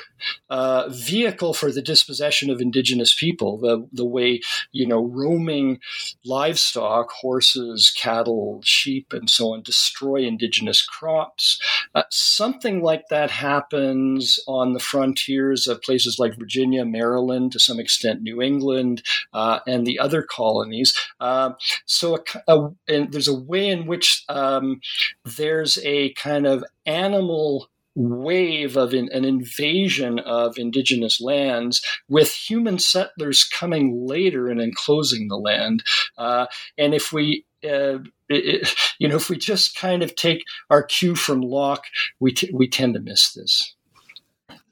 uh, 0.49 0.89
vehicle 0.89 1.53
for 1.53 1.71
the 1.71 1.81
dispossession 1.81 2.49
of 2.49 2.61
indigenous 2.61 3.13
people, 3.13 3.57
the, 3.57 3.87
the 3.91 4.05
way, 4.05 4.41
you 4.71 4.85
know, 4.85 5.03
roaming 5.03 5.79
livestock, 6.25 7.11
horses, 7.11 7.91
cattle, 7.95 8.61
sheep, 8.63 9.13
and 9.13 9.29
so 9.29 9.53
on, 9.53 9.61
destroy 9.61 10.17
indigenous 10.17 10.81
crops. 10.81 11.59
Uh, 11.95 12.03
something 12.09 12.81
like 12.81 13.07
that 13.09 13.31
happens 13.31 14.39
on 14.47 14.73
the 14.73 14.79
frontiers 14.79 15.67
of 15.67 15.81
places 15.81 16.17
like 16.19 16.37
Virginia, 16.37 16.85
Maryland, 16.85 17.51
to 17.51 17.59
some 17.59 17.79
extent 17.79 18.21
New 18.21 18.41
England, 18.41 19.01
uh, 19.33 19.59
and 19.67 19.85
the 19.85 19.99
other 19.99 20.21
colonies. 20.21 20.97
Uh, 21.19 21.51
so 21.85 22.23
a, 22.47 22.69
a, 22.87 23.07
there's 23.07 23.27
a 23.27 23.39
way 23.39 23.67
in 23.67 23.85
which 23.87 24.23
um, 24.29 24.81
there's 25.25 25.77
a 25.83 26.13
kind 26.13 26.45
of 26.45 26.63
animal 26.85 27.69
wave 27.95 28.77
of 28.77 28.93
in, 28.93 29.09
an 29.11 29.25
invasion 29.25 30.19
of 30.19 30.57
indigenous 30.57 31.19
lands 31.19 31.85
with 32.07 32.31
human 32.31 32.79
settlers 32.79 33.43
coming 33.43 34.05
later 34.05 34.47
and 34.47 34.61
enclosing 34.61 35.27
the 35.27 35.37
land. 35.37 35.83
Uh, 36.17 36.45
and 36.77 36.93
if 36.93 37.11
we 37.11 37.45
uh, 37.63 37.99
it, 38.29 38.73
you 38.97 39.07
know, 39.07 39.15
if 39.15 39.29
we 39.29 39.37
just 39.37 39.75
kind 39.75 40.03
of 40.03 40.15
take 40.15 40.43
our 40.69 40.83
cue 40.83 41.15
from 41.15 41.41
Locke, 41.41 41.85
we, 42.19 42.31
t- 42.31 42.49
we 42.53 42.67
tend 42.67 42.93
to 42.95 42.99
miss 42.99 43.33
this. 43.33 43.75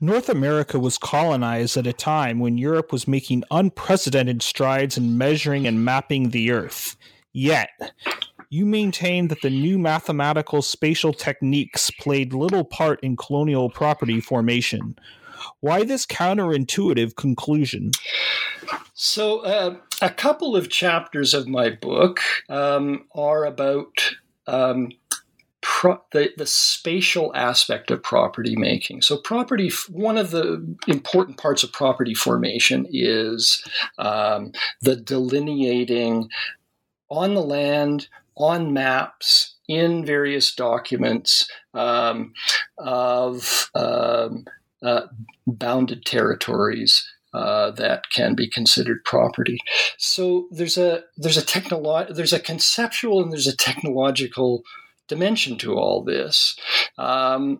North 0.02 0.30
America 0.30 0.80
was 0.80 0.98
colonized 0.98 1.76
at 1.76 1.86
a 1.86 1.94
time 1.94 2.40
when 2.40 2.58
Europe 2.58 2.92
was 2.92 3.08
making 3.08 3.44
unprecedented 3.52 4.42
strides 4.42 4.98
in 4.98 5.18
measuring 5.18 5.68
and 5.68 5.84
mapping 5.84 6.30
the 6.30 6.52
Earth. 6.52 6.96
Yet, 7.34 7.70
you 8.50 8.66
maintain 8.66 9.28
that 9.28 9.42
the 9.42 9.50
new 9.50 9.78
mathematical 9.78 10.62
spatial 10.62 11.14
techniques 11.14 11.92
played 11.92 12.34
little 12.34 12.64
part 12.64 13.00
in 13.02 13.16
colonial 13.16 13.70
property 13.70 14.20
formation. 14.20 14.98
Why 15.60 15.84
this 15.84 16.06
counterintuitive 16.06 17.16
conclusion? 17.16 17.92
So, 18.94 19.40
uh, 19.40 19.78
a 20.02 20.10
couple 20.10 20.56
of 20.56 20.70
chapters 20.70 21.34
of 21.34 21.48
my 21.48 21.70
book 21.70 22.20
um, 22.50 23.06
are 23.14 23.46
about 23.46 24.16
um, 24.48 24.90
pro- 25.62 26.02
the, 26.12 26.32
the 26.36 26.46
spatial 26.46 27.32
aspect 27.36 27.92
of 27.92 28.04
property 28.04 28.56
making. 28.56 29.02
So, 29.02 29.18
property, 29.18 29.72
one 29.90 30.18
of 30.18 30.32
the 30.32 30.76
important 30.88 31.38
parts 31.38 31.64
of 31.64 31.72
property 31.72 32.14
formation 32.14 32.86
is 32.90 33.64
um, 33.98 34.52
the 34.82 34.96
delineating 34.96 36.30
on 37.10 37.34
the 37.34 37.42
land, 37.42 38.08
on 38.40 38.74
maps, 38.74 39.56
in 39.70 40.04
various 40.04 40.54
documents 40.54 41.48
um, 41.76 42.34
of 42.80 43.70
um, 43.76 44.44
uh, 44.82 45.04
bounded 45.46 46.04
territories 46.06 47.08
uh, 47.36 47.70
that 47.72 48.10
can 48.12 48.34
be 48.34 48.50
considered 48.50 49.04
property. 49.06 49.60
So 49.98 50.48
there's 50.52 50.78
a 50.78 51.04
there's 51.16 51.38
a 51.38 51.44
technolo- 51.44 52.14
there's 52.14 52.34
a 52.34 52.40
conceptual 52.40 53.22
and 53.22 53.32
there's 53.32 53.46
a 53.46 53.56
technological 53.56 54.64
dimension 55.08 55.58
to 55.60 55.76
all 55.76 56.04
this. 56.04 56.58
Um, 56.98 57.60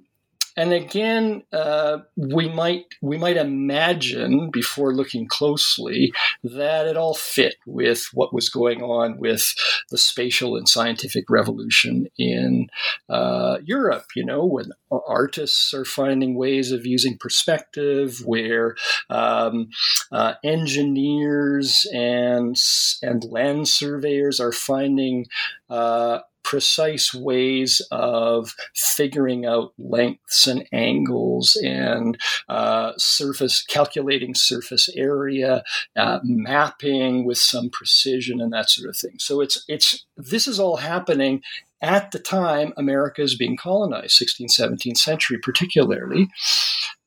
and 0.58 0.74
again, 0.74 1.44
uh, 1.54 2.00
we 2.16 2.50
might 2.50 2.86
we 3.02 3.18
might 3.18 3.38
imagine 3.38 4.50
before 4.50 4.94
looking 4.94 5.28
closely 5.28 6.12
that 6.44 6.88
it 6.88 6.98
all 6.98 7.14
fit 7.14 7.56
with 7.66 8.10
what 8.14 8.34
was 8.34 8.50
going 8.50 8.82
on 8.82 9.18
with 9.20 9.54
the 9.90 9.98
spatial 9.98 10.56
and 10.56 10.68
scientific 10.68 11.30
revolution 11.30 12.08
in 12.18 12.68
uh, 13.10 13.58
Europe. 13.64 14.08
You 14.16 14.26
know, 14.26 14.46
when 14.46 14.72
artists 15.08 15.74
are 15.74 15.86
finding 15.86 16.36
ways 16.36 16.72
of 16.72 16.86
using 16.86 17.18
perspective, 17.18 18.22
where 18.26 18.76
um, 19.10 19.70
uh, 20.12 20.34
engineers 20.44 21.88
and 21.94 22.56
and 23.02 23.24
land 23.26 23.68
surveyors 23.68 24.40
are 24.40 24.52
finding 24.52 25.28
uh, 25.70 26.20
precise 26.50 27.14
ways 27.14 27.80
of 27.92 28.56
figuring 28.74 29.46
out 29.46 29.72
lengths 29.78 30.48
and 30.48 30.68
angles 30.72 31.56
and 31.64 32.20
uh, 32.48 32.92
surface 32.98 33.62
calculating 33.62 34.34
surface 34.34 34.90
area, 34.96 35.64
uh, 35.96 36.18
mapping 36.24 37.24
with 37.24 37.38
some 37.38 37.70
precision 37.70 38.42
and 38.42 38.52
that 38.52 38.68
sort 38.68 38.90
of 38.90 38.96
thing. 38.96 39.14
So 39.20 39.42
it's 39.42 39.64
it's 39.68 40.06
this 40.18 40.48
is 40.48 40.60
all 40.60 40.78
happening 40.78 41.44
at 41.84 42.10
the 42.10 42.20
time 42.20 42.74
America 42.78 43.22
is 43.22 43.36
being 43.36 43.56
colonized, 43.56 44.20
16th, 44.20 44.60
17th 44.60 44.98
century 44.98 45.38
particularly. 45.38 46.30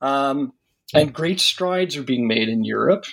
Um, 0.00 0.52
and 0.94 1.12
great 1.12 1.40
strides 1.40 1.96
are 1.96 2.05
being 2.05 2.28
made 2.28 2.48
in 2.48 2.62
Europe. 2.62 3.07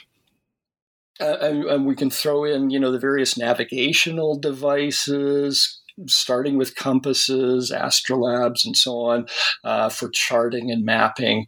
Uh, 1.19 1.37
and, 1.41 1.65
and, 1.65 1.85
we 1.85 1.95
can 1.95 2.09
throw 2.09 2.45
in, 2.45 2.69
you 2.69 2.79
know, 2.79 2.91
the 2.91 2.99
various 2.99 3.37
navigational 3.37 4.39
devices, 4.39 5.78
starting 6.07 6.57
with 6.57 6.75
compasses, 6.75 7.71
astrolabes, 7.71 8.65
and 8.65 8.75
so 8.75 8.99
on, 9.01 9.27
uh, 9.63 9.89
for 9.89 10.09
charting 10.09 10.71
and 10.71 10.85
mapping 10.85 11.45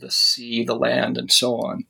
the 0.00 0.10
sea, 0.10 0.64
the 0.64 0.76
land, 0.76 1.18
and 1.18 1.32
so 1.32 1.56
on. 1.56 1.84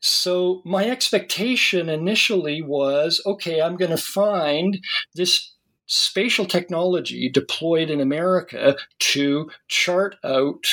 So 0.00 0.62
my 0.64 0.84
expectation 0.84 1.88
initially 1.88 2.62
was 2.62 3.20
okay, 3.26 3.60
I'm 3.60 3.76
going 3.76 3.90
to 3.90 3.96
find 3.96 4.78
this 5.14 5.52
spatial 5.86 6.46
technology 6.46 7.28
deployed 7.28 7.90
in 7.90 8.00
America 8.00 8.76
to 8.98 9.50
chart 9.68 10.16
out 10.24 10.64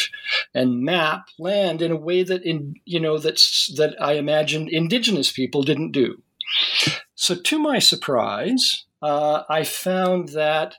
and 0.53 0.81
map 0.81 1.27
land 1.37 1.81
in 1.81 1.91
a 1.91 1.95
way 1.95 2.23
that 2.23 2.43
in 2.43 2.75
you 2.85 2.99
know 2.99 3.17
that's 3.17 3.71
that 3.75 3.95
I 4.01 4.13
imagined 4.13 4.69
indigenous 4.69 5.31
people 5.31 5.63
didn't 5.63 5.91
do. 5.91 6.21
So 7.15 7.35
to 7.35 7.59
my 7.59 7.79
surprise, 7.79 8.85
uh, 9.03 9.43
I 9.49 9.65
found 9.65 10.29
that 10.29 10.75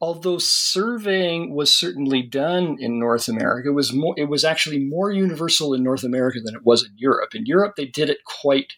although 0.00 0.38
surveying 0.38 1.54
was 1.54 1.72
certainly 1.72 2.22
done 2.22 2.78
in 2.80 2.98
North 2.98 3.28
America, 3.28 3.68
it 3.68 3.72
was 3.72 3.92
more, 3.92 4.14
it 4.16 4.30
was 4.30 4.44
actually 4.44 4.78
more 4.78 5.10
universal 5.12 5.74
in 5.74 5.82
North 5.82 6.02
America 6.02 6.40
than 6.42 6.54
it 6.54 6.64
was 6.64 6.82
in 6.82 6.92
Europe. 6.96 7.34
In 7.34 7.44
Europe, 7.44 7.74
they 7.76 7.84
did 7.84 8.08
it 8.08 8.24
quite 8.24 8.72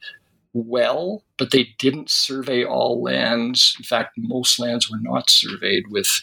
well, 0.53 1.23
but 1.37 1.53
they 1.53 1.69
didn't 1.79 2.11
survey 2.11 2.65
all 2.65 3.01
lands. 3.01 3.77
In 3.79 3.85
fact, 3.85 4.15
most 4.17 4.59
lands 4.59 4.91
were 4.91 4.99
not 5.01 5.31
surveyed 5.31 5.85
with 5.91 6.21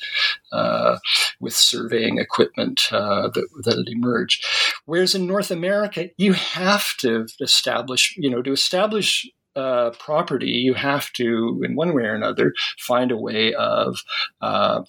uh, 0.51 0.97
with 1.39 1.53
surveying 1.53 2.17
equipment 2.17 2.89
uh, 2.91 3.29
that, 3.29 3.47
that 3.63 3.77
had 3.77 3.87
emerged. 3.87 4.45
Whereas 4.85 5.15
in 5.15 5.27
North 5.27 5.51
America, 5.51 6.09
you 6.17 6.33
have 6.33 6.97
to 6.97 7.27
establish, 7.39 8.15
you 8.17 8.29
know, 8.29 8.41
to 8.41 8.51
establish 8.51 9.29
uh, 9.55 9.91
property, 9.91 10.51
you 10.51 10.73
have 10.73 11.11
to, 11.13 11.61
in 11.63 11.75
one 11.75 11.93
way 11.93 12.03
or 12.03 12.13
another, 12.13 12.53
find 12.79 13.11
a 13.11 13.17
way 13.17 13.53
of 13.53 13.97
uh, 14.41 14.83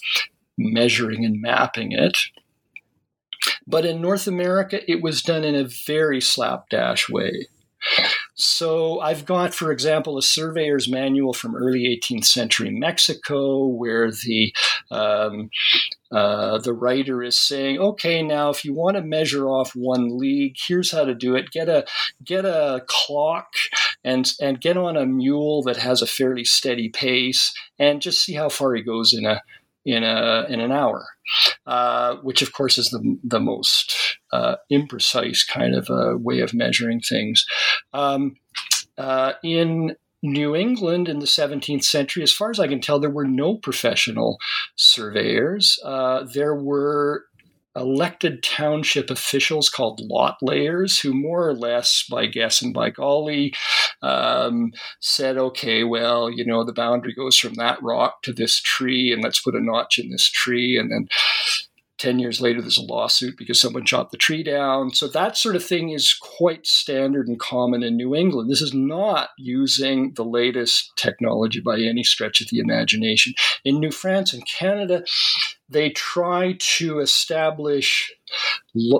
measuring 0.58 1.24
and 1.24 1.40
mapping 1.40 1.92
it. 1.92 2.18
But 3.66 3.84
in 3.84 4.00
North 4.00 4.26
America, 4.26 4.88
it 4.90 5.02
was 5.02 5.22
done 5.22 5.44
in 5.44 5.54
a 5.54 5.68
very 5.86 6.20
slapdash 6.20 7.08
way. 7.08 7.48
So 8.34 9.00
I've 9.00 9.24
got, 9.24 9.54
for 9.54 9.72
example, 9.72 10.18
a 10.18 10.22
surveyor's 10.22 10.88
manual 10.88 11.32
from 11.32 11.56
early 11.56 11.84
18th 11.84 12.26
century 12.26 12.70
Mexico, 12.70 13.64
where 13.66 14.10
the 14.10 14.54
um, 14.90 15.50
uh, 16.12 16.58
the 16.58 16.74
writer 16.74 17.22
is 17.22 17.40
saying, 17.40 17.78
"Okay, 17.78 18.22
now 18.22 18.50
if 18.50 18.64
you 18.64 18.74
want 18.74 18.96
to 18.96 19.02
measure 19.02 19.46
off 19.46 19.72
one 19.74 20.18
league, 20.18 20.56
here's 20.66 20.90
how 20.90 21.04
to 21.04 21.14
do 21.14 21.34
it. 21.34 21.50
Get 21.50 21.68
a 21.68 21.86
get 22.22 22.44
a 22.44 22.84
clock 22.86 23.54
and 24.06 24.32
and 24.40 24.60
get 24.60 24.76
on 24.76 24.96
a 24.96 25.04
mule 25.04 25.62
that 25.64 25.76
has 25.76 26.00
a 26.00 26.06
fairly 26.06 26.44
steady 26.44 26.88
pace, 26.88 27.52
and 27.78 28.00
just 28.00 28.24
see 28.24 28.34
how 28.34 28.48
far 28.48 28.74
he 28.74 28.82
goes 28.82 29.12
in 29.12 29.26
a 29.26 29.42
in 29.84 30.04
a 30.04 30.46
in 30.48 30.60
an 30.60 30.72
hour, 30.72 31.08
uh, 31.66 32.14
which 32.22 32.40
of 32.40 32.52
course 32.52 32.78
is 32.78 32.88
the 32.90 33.18
the 33.22 33.40
most 33.40 34.18
uh, 34.32 34.56
imprecise 34.72 35.46
kind 35.46 35.74
of 35.74 35.90
a 35.90 36.16
way 36.16 36.40
of 36.40 36.54
measuring 36.54 37.00
things. 37.00 37.44
Um, 37.92 38.36
uh, 38.96 39.34
in 39.42 39.96
New 40.22 40.56
England 40.56 41.08
in 41.08 41.18
the 41.18 41.26
17th 41.26 41.84
century, 41.84 42.22
as 42.22 42.32
far 42.32 42.50
as 42.50 42.58
I 42.58 42.68
can 42.68 42.80
tell, 42.80 42.98
there 42.98 43.10
were 43.10 43.26
no 43.26 43.56
professional 43.56 44.38
surveyors. 44.74 45.78
Uh, 45.84 46.24
there 46.24 46.54
were 46.54 47.25
elected 47.76 48.42
township 48.42 49.10
officials 49.10 49.68
called 49.68 50.00
lot 50.02 50.36
layers 50.42 50.98
who 50.98 51.12
more 51.12 51.46
or 51.46 51.54
less 51.54 52.04
by 52.10 52.26
guess 52.26 52.62
and 52.62 52.72
by 52.72 52.90
golly 52.90 53.52
um, 54.02 54.72
said 55.00 55.36
okay 55.36 55.84
well 55.84 56.30
you 56.30 56.44
know 56.44 56.64
the 56.64 56.72
boundary 56.72 57.14
goes 57.14 57.36
from 57.36 57.54
that 57.54 57.82
rock 57.82 58.22
to 58.22 58.32
this 58.32 58.60
tree 58.60 59.12
and 59.12 59.22
let's 59.22 59.40
put 59.40 59.54
a 59.54 59.60
notch 59.60 59.98
in 59.98 60.10
this 60.10 60.28
tree 60.28 60.78
and 60.78 60.90
then 60.90 61.06
10 61.98 62.18
years 62.18 62.40
later 62.40 62.60
there's 62.60 62.78
a 62.78 62.82
lawsuit 62.82 63.36
because 63.36 63.60
someone 63.60 63.84
chopped 63.84 64.12
the 64.12 64.18
tree 64.18 64.42
down. 64.42 64.92
So 64.92 65.08
that 65.08 65.36
sort 65.36 65.56
of 65.56 65.64
thing 65.64 65.90
is 65.90 66.14
quite 66.14 66.66
standard 66.66 67.28
and 67.28 67.38
common 67.38 67.82
in 67.82 67.96
new 67.96 68.14
england. 68.14 68.50
This 68.50 68.62
is 68.62 68.74
not 68.74 69.30
using 69.38 70.12
the 70.14 70.24
latest 70.24 70.92
technology 70.96 71.60
by 71.60 71.80
any 71.80 72.04
stretch 72.04 72.40
of 72.40 72.48
the 72.48 72.58
imagination. 72.58 73.34
In 73.64 73.80
new 73.80 73.90
france 73.90 74.32
and 74.32 74.46
canada 74.46 75.04
they 75.68 75.90
try 75.90 76.56
to 76.58 77.00
establish 77.00 78.12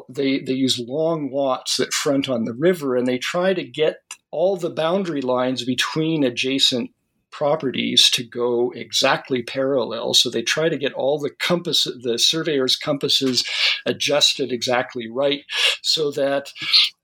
they 0.08 0.40
they 0.40 0.52
use 0.52 0.78
long 0.78 1.30
lots 1.32 1.76
that 1.76 1.92
front 1.92 2.28
on 2.28 2.44
the 2.44 2.54
river 2.54 2.96
and 2.96 3.06
they 3.06 3.18
try 3.18 3.54
to 3.54 3.64
get 3.64 4.00
all 4.30 4.56
the 4.56 4.70
boundary 4.70 5.20
lines 5.20 5.64
between 5.64 6.24
adjacent 6.24 6.90
properties 7.36 8.08
to 8.08 8.24
go 8.24 8.72
exactly 8.74 9.42
parallel. 9.42 10.14
So 10.14 10.30
they 10.30 10.42
try 10.42 10.70
to 10.70 10.78
get 10.78 10.94
all 10.94 11.18
the 11.18 11.28
compass, 11.28 11.84
the 11.84 12.18
surveyor's 12.18 12.76
compasses 12.76 13.44
adjusted 13.84 14.52
exactly 14.52 15.06
right, 15.06 15.44
so 15.82 16.10
that 16.12 16.50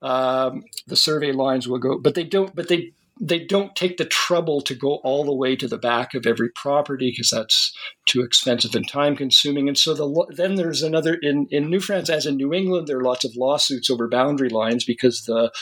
um, 0.00 0.62
the 0.86 0.96
survey 0.96 1.32
lines 1.32 1.68
will 1.68 1.78
go. 1.78 1.98
But 1.98 2.14
they 2.14 2.24
don't. 2.24 2.54
But 2.54 2.68
they 2.68 2.92
they 3.24 3.38
don't 3.38 3.76
take 3.76 3.98
the 3.98 4.04
trouble 4.04 4.60
to 4.60 4.74
go 4.74 4.96
all 5.04 5.24
the 5.24 5.32
way 5.32 5.54
to 5.54 5.68
the 5.68 5.78
back 5.78 6.12
of 6.12 6.26
every 6.26 6.48
property 6.50 7.12
because 7.12 7.30
that's 7.30 7.72
too 8.04 8.20
expensive 8.20 8.74
and 8.74 8.88
time 8.88 9.14
consuming. 9.14 9.68
And 9.68 9.78
so 9.78 9.94
the, 9.94 10.26
then 10.36 10.56
there's 10.56 10.82
another 10.82 11.14
in, 11.14 11.46
in 11.52 11.70
New 11.70 11.78
France, 11.78 12.10
as 12.10 12.26
in 12.26 12.36
New 12.36 12.52
England, 12.52 12.88
there 12.88 12.98
are 12.98 13.04
lots 13.04 13.24
of 13.24 13.36
lawsuits 13.36 13.88
over 13.88 14.08
boundary 14.08 14.48
lines 14.48 14.84
because 14.84 15.22
the 15.22 15.52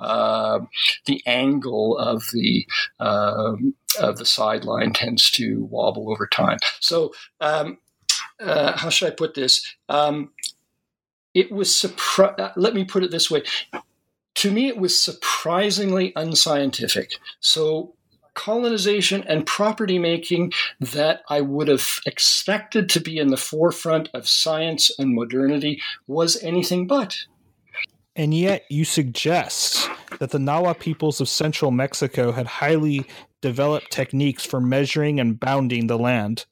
uh, 0.00 0.60
the 1.04 1.22
angle 1.26 1.98
of 1.98 2.24
the 2.32 2.66
um, 2.98 3.74
of 4.00 4.16
the 4.16 4.24
sideline 4.24 4.94
tends 4.94 5.30
to 5.32 5.68
wobble 5.70 6.10
over 6.10 6.26
time. 6.26 6.56
So 6.80 7.12
um, 7.42 7.76
uh, 8.40 8.78
how 8.78 8.88
should 8.88 9.08
I 9.08 9.14
put 9.14 9.34
this? 9.34 9.76
Um, 9.90 10.30
it 11.34 11.52
was 11.52 11.68
surpri- 11.68 12.38
uh, 12.40 12.52
let 12.56 12.74
me 12.74 12.84
put 12.84 13.04
it 13.04 13.10
this 13.10 13.30
way 13.30 13.42
to 14.40 14.50
me, 14.50 14.68
it 14.68 14.78
was 14.78 14.98
surprisingly 14.98 16.14
unscientific. 16.16 17.12
So, 17.40 17.94
colonization 18.32 19.22
and 19.24 19.44
property 19.44 19.98
making 19.98 20.52
that 20.80 21.20
I 21.28 21.42
would 21.42 21.68
have 21.68 21.86
expected 22.06 22.88
to 22.90 23.00
be 23.00 23.18
in 23.18 23.28
the 23.28 23.36
forefront 23.36 24.08
of 24.14 24.26
science 24.26 24.90
and 24.98 25.14
modernity 25.14 25.82
was 26.06 26.42
anything 26.42 26.86
but. 26.86 27.18
And 28.16 28.32
yet, 28.32 28.64
you 28.70 28.86
suggest 28.86 29.90
that 30.20 30.30
the 30.30 30.38
Nahua 30.38 30.78
peoples 30.78 31.20
of 31.20 31.28
central 31.28 31.70
Mexico 31.70 32.32
had 32.32 32.46
highly 32.46 33.04
developed 33.42 33.90
techniques 33.90 34.46
for 34.46 34.58
measuring 34.58 35.20
and 35.20 35.38
bounding 35.38 35.86
the 35.86 35.98
land. 35.98 36.46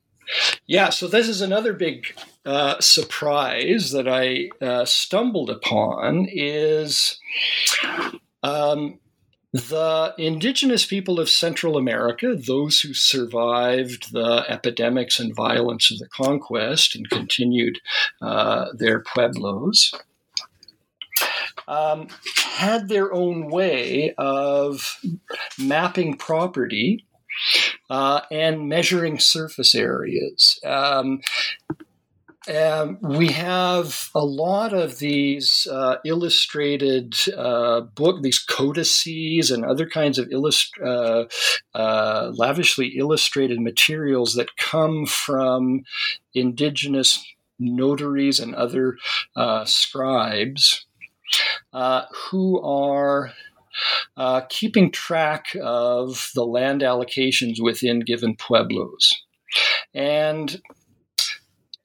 Yeah, 0.66 0.90
so 0.90 1.08
this 1.08 1.26
is 1.26 1.40
another 1.40 1.72
big 1.72 2.14
uh, 2.48 2.80
surprise 2.80 3.92
that 3.92 4.08
I 4.08 4.48
uh, 4.64 4.86
stumbled 4.86 5.50
upon 5.50 6.26
is 6.30 7.20
um, 8.42 8.98
the 9.52 10.14
indigenous 10.16 10.86
people 10.86 11.20
of 11.20 11.28
Central 11.28 11.76
America, 11.76 12.34
those 12.34 12.80
who 12.80 12.94
survived 12.94 14.14
the 14.14 14.46
epidemics 14.48 15.20
and 15.20 15.36
violence 15.36 15.90
of 15.90 15.98
the 15.98 16.08
conquest 16.08 16.96
and 16.96 17.10
continued 17.10 17.80
uh, 18.22 18.68
their 18.72 19.00
pueblos, 19.00 19.92
um, 21.66 22.08
had 22.54 22.88
their 22.88 23.12
own 23.12 23.50
way 23.50 24.14
of 24.16 24.98
mapping 25.58 26.16
property 26.16 27.04
uh, 27.90 28.22
and 28.30 28.70
measuring 28.70 29.18
surface 29.18 29.74
areas. 29.74 30.58
Um, 30.64 31.20
um, 32.48 32.98
we 33.02 33.28
have 33.28 34.10
a 34.14 34.24
lot 34.24 34.72
of 34.72 34.98
these 34.98 35.66
uh, 35.70 35.96
illustrated 36.04 37.14
uh, 37.36 37.80
book, 37.80 38.22
these 38.22 38.38
codices 38.38 39.50
and 39.50 39.64
other 39.64 39.86
kinds 39.86 40.18
of 40.18 40.28
illust- 40.30 40.78
uh, 40.84 41.24
uh, 41.74 42.32
lavishly 42.34 42.88
illustrated 42.96 43.60
materials 43.60 44.34
that 44.34 44.56
come 44.56 45.04
from 45.04 45.82
indigenous 46.34 47.24
notaries 47.58 48.40
and 48.40 48.54
other 48.54 48.96
uh, 49.36 49.64
scribes 49.64 50.86
uh, 51.72 52.04
who 52.14 52.60
are 52.62 53.32
keeping 54.48 54.90
track 54.90 55.54
of 55.62 56.30
the 56.34 56.44
land 56.44 56.80
allocations 56.80 57.62
within 57.62 58.00
given 58.00 58.34
pueblos. 58.34 59.12
And 59.94 60.60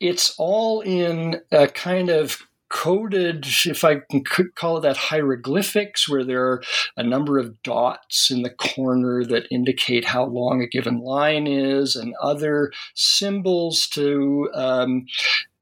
it's 0.03 0.35
all 0.37 0.81
in 0.81 1.39
a 1.49 1.67
kind 1.67 2.09
of 2.09 2.45
coded, 2.67 3.45
if 3.65 3.83
I 3.83 4.01
can 4.09 4.23
call 4.55 4.77
it 4.77 4.81
that, 4.81 4.97
hieroglyphics, 4.97 6.09
where 6.09 6.25
there 6.25 6.43
are 6.43 6.63
a 6.97 7.03
number 7.03 7.37
of 7.37 7.61
dots 7.63 8.29
in 8.29 8.41
the 8.41 8.49
corner 8.49 9.23
that 9.23 9.47
indicate 9.49 10.05
how 10.05 10.25
long 10.25 10.61
a 10.61 10.67
given 10.67 10.99
line 10.99 11.47
is, 11.47 11.95
and 11.95 12.13
other 12.21 12.73
symbols 12.95 13.87
to 13.89 14.49
um, 14.53 15.05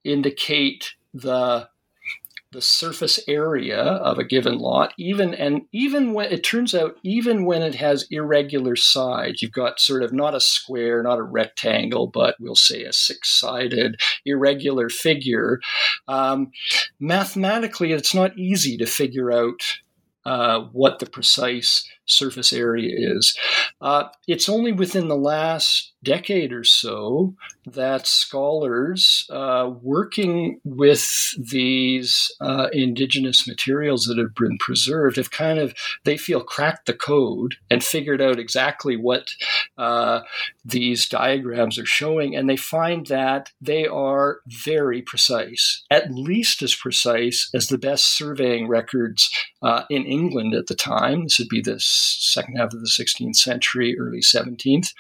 indicate 0.04 0.96
the 1.14 1.68
the 2.52 2.62
surface 2.62 3.20
area 3.28 3.80
of 3.80 4.20
a 4.20 4.26
given 4.26 4.58
lot, 4.58 4.94
even 4.98 5.34
and 5.34 5.62
even 5.72 6.14
when 6.14 6.32
it 6.32 6.44
turns 6.44 6.76
out, 6.76 6.98
even 7.02 7.46
when 7.46 7.62
it 7.62 7.76
has 7.76 8.08
irregular 8.12 8.76
sides, 8.76 9.42
you've 9.42 9.54
got 9.54 9.80
sort 9.80 10.04
of 10.04 10.12
not 10.12 10.36
a 10.36 10.42
square, 10.42 11.02
not 11.02 11.18
a 11.18 11.24
rectangle, 11.24 12.08
but 12.08 12.36
we'll 12.40 12.56
say 12.56 12.84
a 12.84 12.92
six-sided 12.92 14.02
irregular 14.26 14.90
figure. 14.90 15.62
Um, 16.08 16.52
mathematically, 17.00 17.94
it's 17.94 18.14
not 18.14 18.38
easy 18.38 18.76
to 18.78 18.86
figure 18.86 19.32
out 19.32 19.62
uh, 20.26 20.60
what 20.72 21.00
the 21.00 21.06
precise 21.06 21.88
surface 22.06 22.52
area 22.54 22.94
is. 23.16 23.38
Uh, 23.80 24.10
it's 24.28 24.50
only 24.50 24.72
within 24.72 25.08
the 25.08 25.16
last 25.16 25.94
decade 26.04 26.52
or 26.52 26.64
so 26.64 27.36
that 27.66 28.08
scholars 28.08 29.28
uh, 29.30 29.72
working 29.82 30.60
with 30.64 31.36
these 31.38 32.32
uh, 32.42 32.68
indigenous 32.74 33.48
materials 33.48 34.06
that 34.06 34.18
have 34.18 34.34
been 34.34 34.58
preserved 34.58 35.18
have 35.18 35.30
kind 35.30 35.60
of 35.60 35.74
they 36.04 36.18
feel 36.18 36.42
cracked 36.42 36.88
the 36.88 36.94
code 36.94 37.56
and 37.70 37.84
figured 37.84 38.22
out 38.22 38.40
exactly 38.40 38.98
what 38.98 39.28
uh, 39.78 40.22
these 40.66 41.08
diagrams 41.08 41.78
are 41.78 41.86
showing 41.86 42.36
and 42.36 42.50
they 42.50 42.58
find 42.58 43.08
that 43.08 43.52
they 43.62 43.86
are 43.86 44.40
very 44.48 45.02
precise 45.02 45.84
at 45.92 46.12
least 46.12 46.64
as 46.64 46.76
precise 46.76 47.50
as 47.54 47.68
the 47.68 47.78
best 47.78 48.18
surveying 48.18 48.68
records 48.68 49.30
uh, 49.62 49.84
in 49.90 50.04
england 50.06 50.54
at 50.56 50.68
the 50.68 50.76
time. 50.76 51.24
This 51.24 51.38
would 51.38 51.50
be 51.50 51.62
the 51.62 51.80
second 51.80 52.56
half 52.56 52.74
of 52.74 52.82
the 52.82 52.90
16th 52.90 53.36
century 53.36 53.96
early 54.00 54.22
17th 54.22 54.94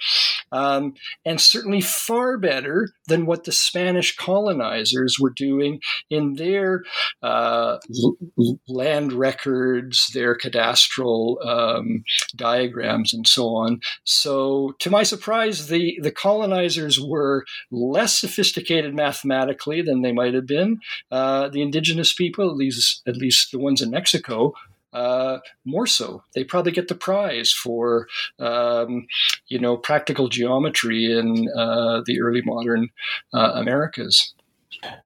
um, 0.51 0.90
and 1.25 1.39
certainly 1.39 1.81
far 1.81 2.37
better 2.37 2.89
than 3.07 3.25
what 3.25 3.43
the 3.43 3.51
Spanish 3.51 4.15
colonizers 4.15 5.17
were 5.19 5.29
doing 5.29 5.79
in 6.09 6.35
their 6.35 6.83
uh, 7.21 7.77
l- 8.03 8.59
land 8.67 9.13
records, 9.13 10.09
their 10.13 10.37
cadastral 10.37 11.45
um, 11.45 12.03
diagrams, 12.35 13.13
and 13.13 13.27
so 13.27 13.49
on. 13.49 13.79
So, 14.03 14.75
to 14.79 14.89
my 14.89 15.03
surprise, 15.03 15.67
the, 15.67 15.99
the 16.01 16.11
colonizers 16.11 16.99
were 16.99 17.45
less 17.71 18.19
sophisticated 18.19 18.95
mathematically 18.95 19.81
than 19.81 20.01
they 20.01 20.11
might 20.11 20.33
have 20.33 20.47
been. 20.47 20.79
Uh, 21.09 21.49
the 21.49 21.61
indigenous 21.61 22.13
people, 22.13 22.49
at 22.49 22.55
least, 22.55 23.01
at 23.07 23.17
least 23.17 23.51
the 23.51 23.59
ones 23.59 23.81
in 23.81 23.91
Mexico, 23.91 24.53
uh, 24.93 25.39
more 25.65 25.87
so. 25.87 26.23
They 26.35 26.43
probably 26.43 26.71
get 26.71 26.87
the 26.87 26.95
prize 26.95 27.51
for, 27.51 28.07
um, 28.39 29.07
you 29.47 29.59
know, 29.59 29.77
practical 29.77 30.29
geometry 30.29 31.05
in 31.05 31.47
uh, 31.55 32.01
the 32.05 32.21
early 32.21 32.41
modern 32.43 32.89
uh, 33.33 33.51
Americas. 33.55 34.33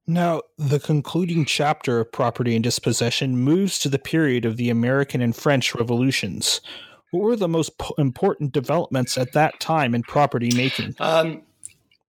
Now, 0.08 0.42
the 0.58 0.80
concluding 0.80 1.46
chapter 1.46 2.00
of 2.00 2.12
property 2.12 2.56
and 2.56 2.64
dispossession 2.64 3.38
moves 3.38 3.78
to 3.80 3.90
the 3.90 4.00
period 4.00 4.46
of 4.46 4.58
the 4.58 4.70
American 4.70 5.22
and 5.22 5.36
French 5.36 5.76
revolutions. 5.76 6.62
What 7.12 7.24
were 7.24 7.36
the 7.36 7.48
most 7.48 7.78
p- 7.78 7.94
important 7.98 8.52
developments 8.52 9.18
at 9.18 9.34
that 9.34 9.60
time 9.60 9.94
in 9.94 10.04
property 10.04 10.50
making? 10.56 10.96
Um, 11.00 11.44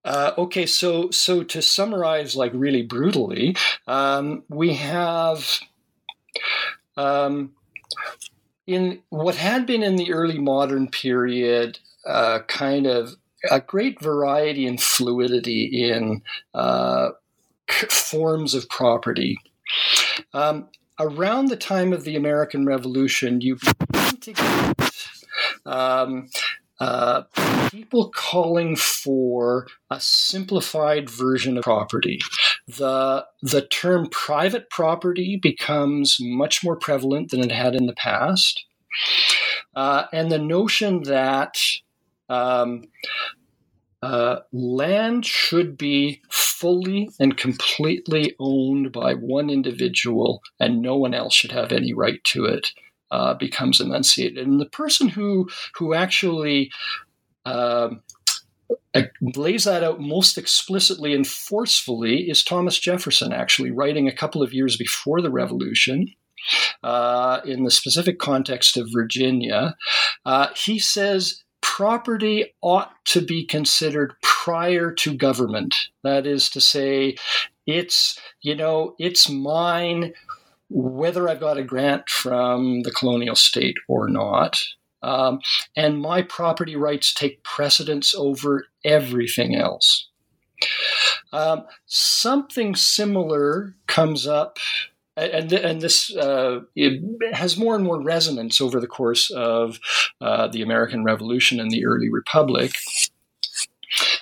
uh, 0.05 0.33
okay, 0.39 0.67
so 0.67 1.11
so 1.11 1.43
to 1.43 1.61
summarize, 1.61 2.37
like 2.37 2.53
really 2.55 2.83
brutally, 2.83 3.57
um, 3.89 4.45
we 4.49 4.75
have 4.75 5.59
um, 6.97 7.53
in 8.67 9.01
what 9.11 9.37
had 9.37 9.67
been 9.67 9.83
in 9.83 9.97
the 9.97 10.13
early 10.13 10.39
modern 10.39 10.89
period, 10.89 11.79
uh, 12.07 12.41
kind 12.49 12.87
of 12.87 13.17
a 13.51 13.61
great 13.61 14.01
variety 14.01 14.67
and 14.67 14.81
fluidity 14.81 15.91
in 15.91 16.23
uh, 16.55 17.11
forms 17.89 18.55
of 18.55 18.69
property. 18.69 19.39
Um, 20.33 20.69
around 20.99 21.49
the 21.49 21.57
time 21.57 21.93
of 21.93 22.05
the 22.05 22.17
American 22.17 22.67
Revolution, 22.67 23.41
you 23.41 23.57
begin 23.57 24.17
to 24.21 24.33
get 24.33 24.91
um, 25.65 26.29
uh, 26.81 27.23
people 27.71 28.11
calling 28.11 28.77
for 28.77 29.67
a 29.91 30.01
simplified 30.01 31.09
version 31.09 31.59
of 31.59 31.65
property. 31.65 32.21
The, 32.69 33.27
the 33.43 33.63
term 33.63 34.09
private 34.11 34.71
property 34.71 35.39
becomes 35.41 36.19
much 36.21 36.65
more 36.65 36.77
prevalent 36.77 37.31
than 37.31 37.41
it 37.41 37.53
had 37.53 37.75
in 37.75 37.87
the 37.87 37.95
past. 37.95 38.65
Uh, 39.75 40.05
and 40.13 40.31
the 40.31 40.39
notion 40.39 41.03
that 41.05 41.59
um, 42.29 42.85
uh, 44.03 44.41
land 44.53 45.27
should 45.27 45.77
be 45.77 46.23
fully 46.31 47.11
and 47.21 47.37
completely 47.37 48.35
owned 48.39 48.93
by 48.93 49.15
one 49.15 49.51
individual 49.51 50.43
and 50.59 50.81
no 50.81 50.97
one 50.97 51.15
else 51.15 51.35
should 51.35 51.53
have 51.53 51.73
any 51.73 51.93
right 51.93 52.23
to 52.25 52.45
it 52.45 52.71
uh, 53.11 53.35
becomes 53.35 53.81
enunciated. 53.81 54.47
And 54.47 54.61
the 54.61 54.67
person 54.67 55.09
who 55.09 55.49
who 55.75 55.95
actually 55.95 56.71
um, 57.45 58.03
lays 59.21 59.65
that 59.65 59.83
out 59.83 60.01
most 60.01 60.39
explicitly 60.39 61.15
and 61.15 61.27
forcefully 61.27 62.31
is 62.31 62.43
Thomas 62.43 62.79
Jefferson, 62.79 63.33
actually 63.33 63.71
writing 63.71 64.09
a 64.09 64.15
couple 64.15 64.43
of 64.43 64.55
years 64.55 64.77
before 64.77 65.21
the 65.21 65.31
Revolution. 65.31 66.09
Uh, 66.83 67.41
in 67.45 67.65
the 67.65 67.71
specific 67.71 68.19
context 68.19 68.77
of 68.77 68.89
Virginia, 68.93 69.75
uh, 70.25 70.49
he 70.55 70.79
says 70.79 71.43
property 71.61 72.55
ought 72.63 72.93
to 73.05 73.21
be 73.21 73.45
considered 73.45 74.15
prior 74.23 74.93
to 74.93 75.17
government. 75.17 75.75
That 76.05 76.27
is 76.27 76.49
to 76.51 76.61
say, 76.61 77.17
it's 77.67 78.19
you 78.43 78.55
know 78.55 78.95
it's 78.99 79.29
mine 79.29 80.13
whether 80.69 81.29
I've 81.29 81.41
got 81.41 81.59
a 81.59 81.63
grant 81.63 82.09
from 82.09 82.83
the 82.83 82.91
colonial 82.91 83.37
state 83.37 83.77
or 83.89 84.09
not. 84.09 84.63
Um, 85.03 85.41
and 85.77 86.01
my 86.01 86.23
property 86.23 86.77
rights 86.77 87.13
take 87.13 87.43
precedence 87.43 88.15
over 88.15 88.67
everything 88.85 89.55
else. 89.55 90.09
Um, 91.33 91.65
something 91.87 92.75
similar 92.75 93.75
comes 93.87 94.27
up, 94.27 94.59
and, 95.17 95.53
and 95.53 95.81
this 95.81 96.15
uh, 96.17 96.61
has 97.33 97.57
more 97.57 97.75
and 97.75 97.85
more 97.85 98.01
resonance 98.01 98.61
over 98.61 98.81
the 98.81 98.87
course 98.87 99.31
of 99.31 99.79
uh, 100.21 100.49
the 100.49 100.63
American 100.63 101.05
Revolution 101.05 101.61
and 101.61 101.71
the 101.71 101.85
early 101.85 102.09
Republic. 102.11 102.73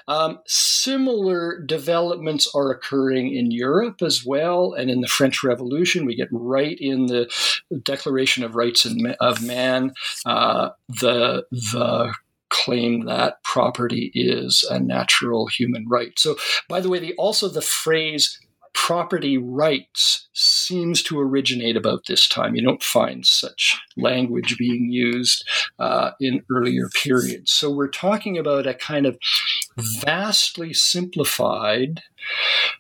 Um, 0.07 0.41
similar 0.47 1.63
developments 1.63 2.51
are 2.55 2.71
occurring 2.71 3.35
in 3.35 3.51
Europe 3.51 4.03
as 4.03 4.25
well, 4.25 4.75
and 4.75 4.91
in 4.91 5.01
the 5.01 5.09
French 5.09 5.43
Revolution, 5.43 6.05
we 6.05 6.15
get 6.15 6.29
right 6.31 6.77
in 6.79 7.07
the 7.07 7.33
Declaration 7.83 8.45
of 8.45 8.55
Rights 8.55 8.87
of 9.21 9.43
Man 9.43 9.93
uh, 10.27 10.71
the 10.89 11.47
the 11.51 12.15
claim 12.51 13.07
that 13.07 13.43
property 13.43 14.13
is 14.15 14.65
a 14.71 14.79
natural 14.79 15.47
human 15.47 15.87
right. 15.89 16.17
So, 16.19 16.37
by 16.69 16.81
the 16.81 16.89
way, 16.89 17.01
the, 17.01 17.15
also 17.15 17.49
the 17.49 17.61
phrase 17.61 18.39
property 18.75 19.39
rights 19.39 20.29
seems 20.65 21.03
to 21.05 21.21
originate 21.21 21.77
about 21.77 22.07
this 22.07 22.29
time. 22.29 22.55
You 22.55 22.63
don't 22.63 22.83
find 22.83 23.27
such 23.27 23.81
language 23.97 24.57
being 24.59 24.91
used 24.91 25.49
uh, 25.79 26.13
in 26.21 26.43
earlier 26.51 26.89
periods. 27.03 27.53
So 27.53 27.71
we're 27.71 27.89
talking 27.89 28.39
about 28.39 28.67
a 28.67 28.75
kind 28.75 29.07
of 29.07 29.19
vastly 29.77 30.73
simplified 30.73 32.03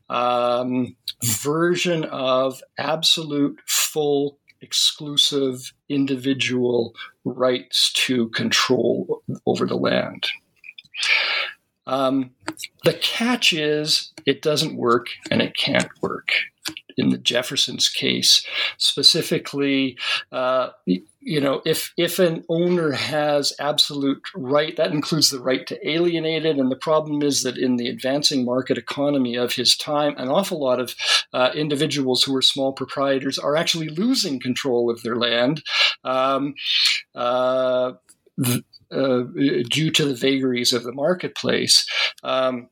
um, 0.09 0.97
version 1.25 2.05
of 2.05 2.63
absolute, 2.79 3.61
full, 3.67 4.39
exclusive 4.61 5.73
individual 5.89 6.95
rights 7.25 7.93
to 7.93 8.29
control 8.31 9.23
over 9.47 9.67
the 9.67 9.77
land. 9.77 10.27
Um, 11.87 12.31
the 12.85 12.95
catch 12.95 13.53
is 13.53 14.13
it 14.25 14.41
doesn't 14.41 14.77
work 14.77 15.09
and 15.31 15.43
it 15.43 15.57
can't 15.57 15.91
work. 16.01 16.31
In 16.97 17.11
the 17.11 17.19
Jefferson's 17.19 17.89
case, 17.89 18.47
specifically, 18.79 19.99
uh, 20.33 20.71
you 20.87 21.41
know, 21.41 21.61
if 21.67 21.93
if 21.97 22.19
an 22.19 22.45
owner 22.49 22.93
has 22.93 23.53
absolute 23.59 24.23
right, 24.35 24.77
that 24.77 24.93
includes 24.93 25.31
the 25.31 25.41
right 25.41 25.67
to 25.67 25.89
alienate 25.89 26.47
it. 26.47 26.57
And 26.57 26.71
the 26.71 26.77
problem 26.77 27.23
is 27.23 27.43
that 27.43 27.59
in 27.59 27.77
the 27.77 27.89
advancing 27.89 28.45
market 28.45 28.79
economy 28.79 29.35
of 29.35 29.55
his 29.55 29.77
time, 29.77 30.15
an 30.17 30.29
awful 30.29 30.61
lot 30.61 30.81
of 30.81 30.95
uh, 31.33 31.51
individuals 31.55 32.23
who 32.23 32.35
are 32.37 32.43
small 32.43 32.73
proprietors 32.73 33.39
are 33.39 33.57
actually 33.57 33.89
losing 33.89 34.41
control 34.41 34.89
of 34.91 35.03
their 35.03 35.17
land. 35.17 35.63
Um, 36.05 36.55
uh, 37.15 37.93
uh, 38.91 39.23
due 39.71 39.91
to 39.91 40.05
the 40.05 40.15
vagaries 40.15 40.73
of 40.73 40.85
the 40.85 40.93
marketplace. 40.93 41.87
Um, 42.23 42.69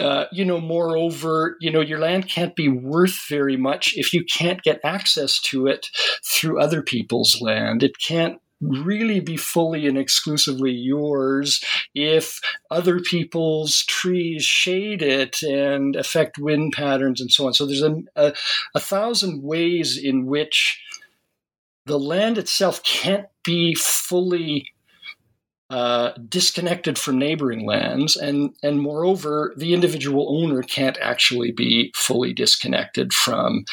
uh, 0.00 0.26
you 0.32 0.44
know, 0.44 0.60
moreover, 0.60 1.56
you 1.60 1.70
know, 1.70 1.80
your 1.80 1.98
land 1.98 2.28
can't 2.28 2.56
be 2.56 2.68
worth 2.68 3.26
very 3.28 3.56
much 3.56 3.94
if 3.96 4.12
you 4.12 4.24
can't 4.24 4.62
get 4.62 4.80
access 4.84 5.40
to 5.40 5.66
it 5.66 5.88
through 6.24 6.60
other 6.60 6.82
people's 6.82 7.40
land. 7.40 7.82
It 7.82 7.98
can't 7.98 8.40
really 8.60 9.20
be 9.20 9.36
fully 9.36 9.86
and 9.86 9.98
exclusively 9.98 10.70
yours 10.70 11.62
if 11.94 12.40
other 12.70 13.00
people's 13.00 13.84
trees 13.84 14.44
shade 14.44 15.02
it 15.02 15.42
and 15.42 15.96
affect 15.96 16.38
wind 16.38 16.72
patterns 16.72 17.20
and 17.20 17.30
so 17.30 17.46
on. 17.46 17.54
So 17.54 17.66
there's 17.66 17.82
a, 17.82 17.96
a, 18.16 18.32
a 18.74 18.80
thousand 18.80 19.42
ways 19.42 19.98
in 20.02 20.26
which 20.26 20.80
the 21.86 21.98
land 21.98 22.38
itself 22.38 22.82
can't 22.82 23.26
be 23.44 23.74
fully 23.74 24.73
uh, 25.74 26.12
disconnected 26.28 26.96
from 26.96 27.18
neighboring 27.18 27.66
lands, 27.66 28.14
and 28.14 28.54
and 28.62 28.80
moreover, 28.80 29.52
the 29.56 29.74
individual 29.74 30.40
owner 30.40 30.62
can't 30.62 30.96
actually 31.00 31.50
be 31.50 31.92
fully 31.96 32.32
disconnected 32.32 33.12
from. 33.12 33.64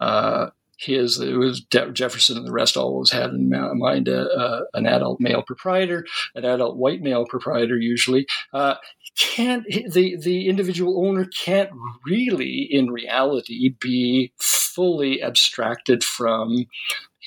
Uh, 0.00 0.48
his 0.76 1.20
it 1.20 1.36
was 1.36 1.60
Jefferson 1.92 2.36
and 2.36 2.46
the 2.46 2.52
rest 2.52 2.76
always 2.76 3.12
had 3.12 3.30
in 3.30 3.48
mind 3.48 4.08
a, 4.08 4.28
a, 4.28 4.64
an 4.74 4.86
adult 4.86 5.20
male 5.20 5.42
proprietor, 5.42 6.04
an 6.34 6.44
adult 6.44 6.76
white 6.78 7.00
male 7.00 7.24
proprietor 7.24 7.78
usually. 7.78 8.26
Uh, 8.52 8.74
can't 9.16 9.64
the 9.68 10.16
the 10.16 10.48
individual 10.48 11.06
owner 11.06 11.26
can't 11.26 11.70
really 12.04 12.66
in 12.68 12.90
reality 12.90 13.72
be 13.80 14.32
fully 14.36 15.22
abstracted 15.22 16.02
from 16.02 16.66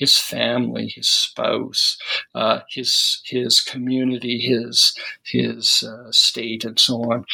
his 0.00 0.16
family, 0.16 0.88
his 0.88 1.08
spouse, 1.08 1.98
uh, 2.34 2.60
his 2.70 3.20
his 3.26 3.60
community, 3.60 4.38
his 4.38 4.94
his 5.22 5.84
uh, 5.86 6.10
state, 6.10 6.64
and 6.64 6.80
so 6.80 7.02
on. 7.12 7.24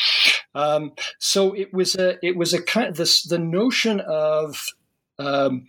Um, 0.55 0.93
so 1.21 1.53
it 1.55 1.73
was 1.73 1.95
a 1.95 2.19
it 2.27 2.37
was 2.37 2.53
a 2.53 2.61
kind 2.61 2.89
of 2.89 2.97
this 2.97 3.23
the 3.23 3.39
notion 3.39 4.01
of 4.01 4.67
um, 5.21 5.67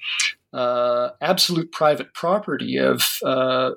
uh, 0.57 1.11
absolute 1.21 1.71
private 1.71 2.15
property 2.15 2.77
of 2.77 3.03
uh, 3.23 3.71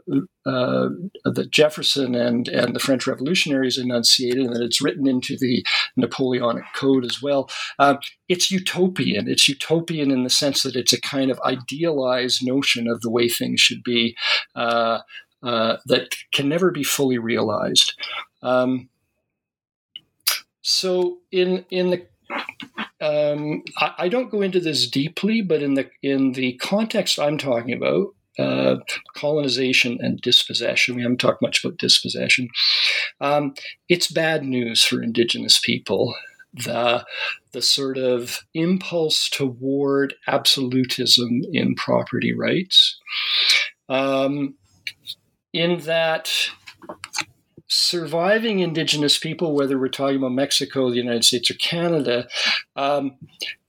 uh, 0.46 0.88
that 1.24 1.48
Jefferson 1.50 2.14
and, 2.14 2.48
and 2.48 2.74
the 2.74 2.80
French 2.80 3.06
revolutionaries 3.06 3.76
enunciated, 3.76 4.46
and 4.46 4.56
that 4.56 4.62
it's 4.62 4.80
written 4.80 5.06
into 5.06 5.36
the 5.36 5.62
Napoleonic 5.96 6.64
Code 6.74 7.04
as 7.04 7.20
well. 7.20 7.50
Uh, 7.78 7.96
it's 8.30 8.50
utopian. 8.50 9.28
It's 9.28 9.46
utopian 9.46 10.10
in 10.10 10.24
the 10.24 10.30
sense 10.30 10.62
that 10.62 10.74
it's 10.74 10.94
a 10.94 11.00
kind 11.02 11.30
of 11.30 11.38
idealized 11.44 12.40
notion 12.42 12.88
of 12.88 13.02
the 13.02 13.10
way 13.10 13.28
things 13.28 13.60
should 13.60 13.82
be 13.82 14.16
uh, 14.54 15.00
uh, 15.42 15.76
that 15.84 16.14
can 16.32 16.48
never 16.48 16.70
be 16.70 16.82
fully 16.82 17.18
realized. 17.18 17.92
Um, 18.42 18.88
so 20.62 21.18
in 21.30 21.66
in 21.70 21.90
the 21.90 22.06
um, 23.00 23.62
I, 23.78 23.92
I, 23.98 24.08
don't 24.08 24.30
go 24.30 24.42
into 24.42 24.60
this 24.60 24.88
deeply, 24.88 25.40
but 25.40 25.62
in 25.62 25.74
the 25.74 25.90
in 26.02 26.32
the 26.32 26.54
context 26.54 27.18
I'm 27.18 27.38
talking 27.38 27.72
about, 27.72 28.14
uh, 28.38 28.76
colonization 29.16 29.98
and 30.00 30.20
dispossession. 30.20 30.96
We 30.96 31.02
haven't 31.02 31.20
talked 31.20 31.42
much 31.42 31.64
about 31.64 31.78
dispossession. 31.78 32.48
Um, 33.20 33.54
it's 33.88 34.10
bad 34.10 34.44
news 34.44 34.84
for 34.84 35.02
Indigenous 35.02 35.60
people. 35.62 36.14
The 36.52 37.04
the 37.52 37.62
sort 37.62 37.96
of 37.96 38.40
impulse 38.54 39.28
toward 39.28 40.14
absolutism 40.26 41.42
in 41.52 41.74
property 41.76 42.32
rights, 42.32 42.98
um, 43.88 44.54
in 45.52 45.80
that 45.80 46.50
surviving 47.70 48.58
indigenous 48.58 49.16
people, 49.16 49.54
whether 49.54 49.78
we're 49.78 49.88
talking 49.88 50.16
about 50.16 50.32
Mexico, 50.32 50.90
the 50.90 50.96
United 50.96 51.24
States, 51.24 51.50
or 51.50 51.54
Canada, 51.54 52.26
um, 52.74 53.16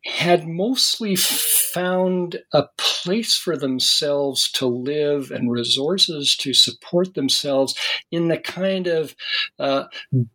had 0.04 0.47
mostly 0.47 1.16
found 1.16 2.41
a 2.52 2.64
place 2.78 3.38
for 3.38 3.56
themselves 3.56 4.52
to 4.52 4.66
live 4.66 5.30
and 5.30 5.52
resources 5.52 6.36
to 6.36 6.54
support 6.54 7.14
themselves 7.14 7.76
in 8.10 8.28
the 8.28 8.39
kind 8.39 8.88
of 8.88 9.16
uh, 9.60 9.84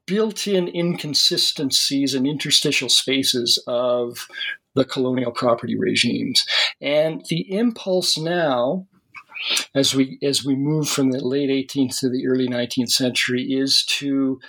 built 0.07 0.47
in 0.47 0.69
inconsistencies 0.69 2.15
and 2.15 2.25
interstitial 2.25 2.89
spaces 2.89 3.63
of 3.67 4.29
the 4.75 4.85
colonial 4.85 5.33
property 5.33 5.77
regimes. 5.77 6.47
And 6.81 7.25
the 7.29 7.53
impulse 7.53 8.17
now 8.17 8.87
as 9.75 9.95
we 9.95 10.19
as 10.23 10.45
we 10.45 10.55
move 10.55 10.89
from 10.89 11.11
the 11.11 11.25
late 11.25 11.51
18th 11.51 12.01
to 12.01 12.09
the 12.09 12.27
early 12.27 12.49
19th 12.49 12.91
century 12.91 13.43
is 13.43 13.85
to 13.85 14.41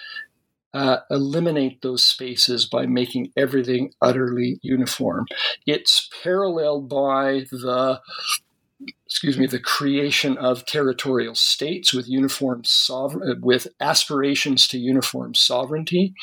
uh, 0.73 0.99
eliminate 1.09 1.81
those 1.81 2.03
spaces 2.03 2.65
by 2.65 2.85
making 2.85 3.31
everything 3.35 3.91
utterly 4.01 4.59
uniform. 4.61 5.25
It's 5.65 6.09
paralleled 6.23 6.89
by 6.89 7.45
the 7.51 8.01
excuse 9.05 9.37
me, 9.37 9.47
the 9.47 9.59
creation 9.59 10.37
of 10.37 10.65
territorial 10.65 11.33
states 11.33 11.93
with 11.93 12.07
uniform 12.07 12.63
sovereign, 12.63 13.31
uh, 13.31 13.35
with 13.41 13.67
aspirations 13.79 14.67
to 14.67 14.77
uniform 14.77 15.33
sovereignty. 15.33 16.13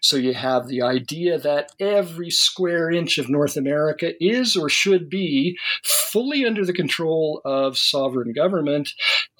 So 0.00 0.16
you 0.16 0.34
have 0.34 0.66
the 0.66 0.82
idea 0.82 1.38
that 1.38 1.72
every 1.80 2.30
square 2.30 2.90
inch 2.90 3.18
of 3.18 3.30
North 3.30 3.56
America 3.56 4.12
is 4.20 4.56
or 4.56 4.68
should 4.68 5.08
be 5.08 5.56
fully 5.84 6.44
under 6.44 6.64
the 6.66 6.72
control 6.72 7.40
of 7.44 7.78
sovereign 7.78 8.32
government, 8.32 8.90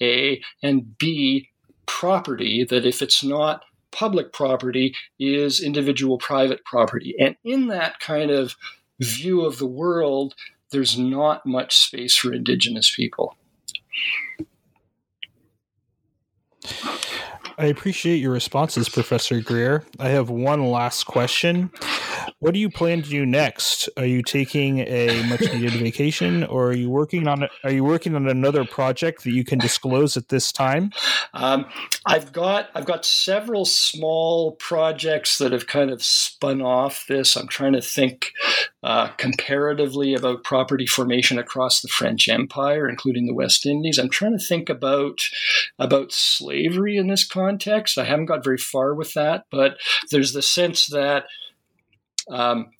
A, 0.01 0.41
and 0.61 0.97
B, 0.97 1.49
property, 1.85 2.65
that 2.69 2.85
if 2.85 3.01
it's 3.01 3.23
not 3.23 3.63
public 3.91 4.33
property, 4.33 4.95
is 5.19 5.59
individual 5.59 6.17
private 6.17 6.63
property. 6.65 7.13
And 7.19 7.35
in 7.43 7.67
that 7.67 7.99
kind 7.99 8.31
of 8.31 8.55
view 8.99 9.45
of 9.45 9.59
the 9.59 9.67
world, 9.67 10.33
there's 10.73 10.97
not 10.97 11.45
much 11.45 11.77
space 11.77 12.17
for 12.17 12.33
indigenous 12.33 12.93
people. 12.93 13.37
I 17.57 17.67
appreciate 17.67 18.17
your 18.17 18.31
responses, 18.31 18.89
Professor 18.89 19.39
Greer. 19.39 19.83
I 19.99 20.09
have 20.09 20.29
one 20.29 20.65
last 20.71 21.05
question. 21.05 21.71
What 22.39 22.53
do 22.53 22.59
you 22.59 22.69
plan 22.69 23.03
to 23.03 23.09
do 23.09 23.25
next? 23.25 23.89
Are 23.95 24.05
you 24.05 24.23
taking 24.23 24.79
a 24.79 25.23
much 25.29 25.41
needed 25.41 25.73
vacation, 25.73 26.43
or 26.45 26.69
are 26.69 26.75
you 26.75 26.89
working 26.89 27.27
on 27.27 27.47
Are 27.63 27.71
you 27.71 27.83
working 27.83 28.15
on 28.15 28.27
another 28.27 28.65
project 28.65 29.23
that 29.23 29.31
you 29.31 29.43
can 29.43 29.59
disclose 29.59 30.17
at 30.17 30.29
this 30.29 30.51
time? 30.51 30.91
Um, 31.33 31.65
I've 32.05 32.33
got 32.33 32.69
I've 32.75 32.85
got 32.85 33.05
several 33.05 33.65
small 33.65 34.53
projects 34.53 35.37
that 35.37 35.51
have 35.51 35.67
kind 35.67 35.91
of 35.91 36.03
spun 36.03 36.61
off 36.61 37.05
this. 37.07 37.35
I'm 37.35 37.47
trying 37.47 37.73
to 37.73 37.81
think 37.81 38.33
uh, 38.83 39.07
comparatively 39.17 40.13
about 40.13 40.43
property 40.43 40.85
formation 40.85 41.39
across 41.39 41.81
the 41.81 41.87
French 41.87 42.27
Empire, 42.27 42.89
including 42.89 43.25
the 43.25 43.33
West 43.33 43.65
Indies. 43.65 43.97
I'm 43.97 44.09
trying 44.09 44.37
to 44.37 44.43
think 44.43 44.69
about 44.69 45.19
about 45.79 46.11
slavery 46.11 46.97
in 46.97 47.07
this 47.07 47.25
context. 47.25 47.97
I 47.97 48.03
haven't 48.03 48.25
got 48.25 48.43
very 48.43 48.57
far 48.57 48.93
with 48.93 49.13
that, 49.13 49.45
but 49.49 49.77
there's 50.11 50.33
the 50.33 50.41
sense 50.41 50.87
that 50.87 51.25
um, 52.29 52.71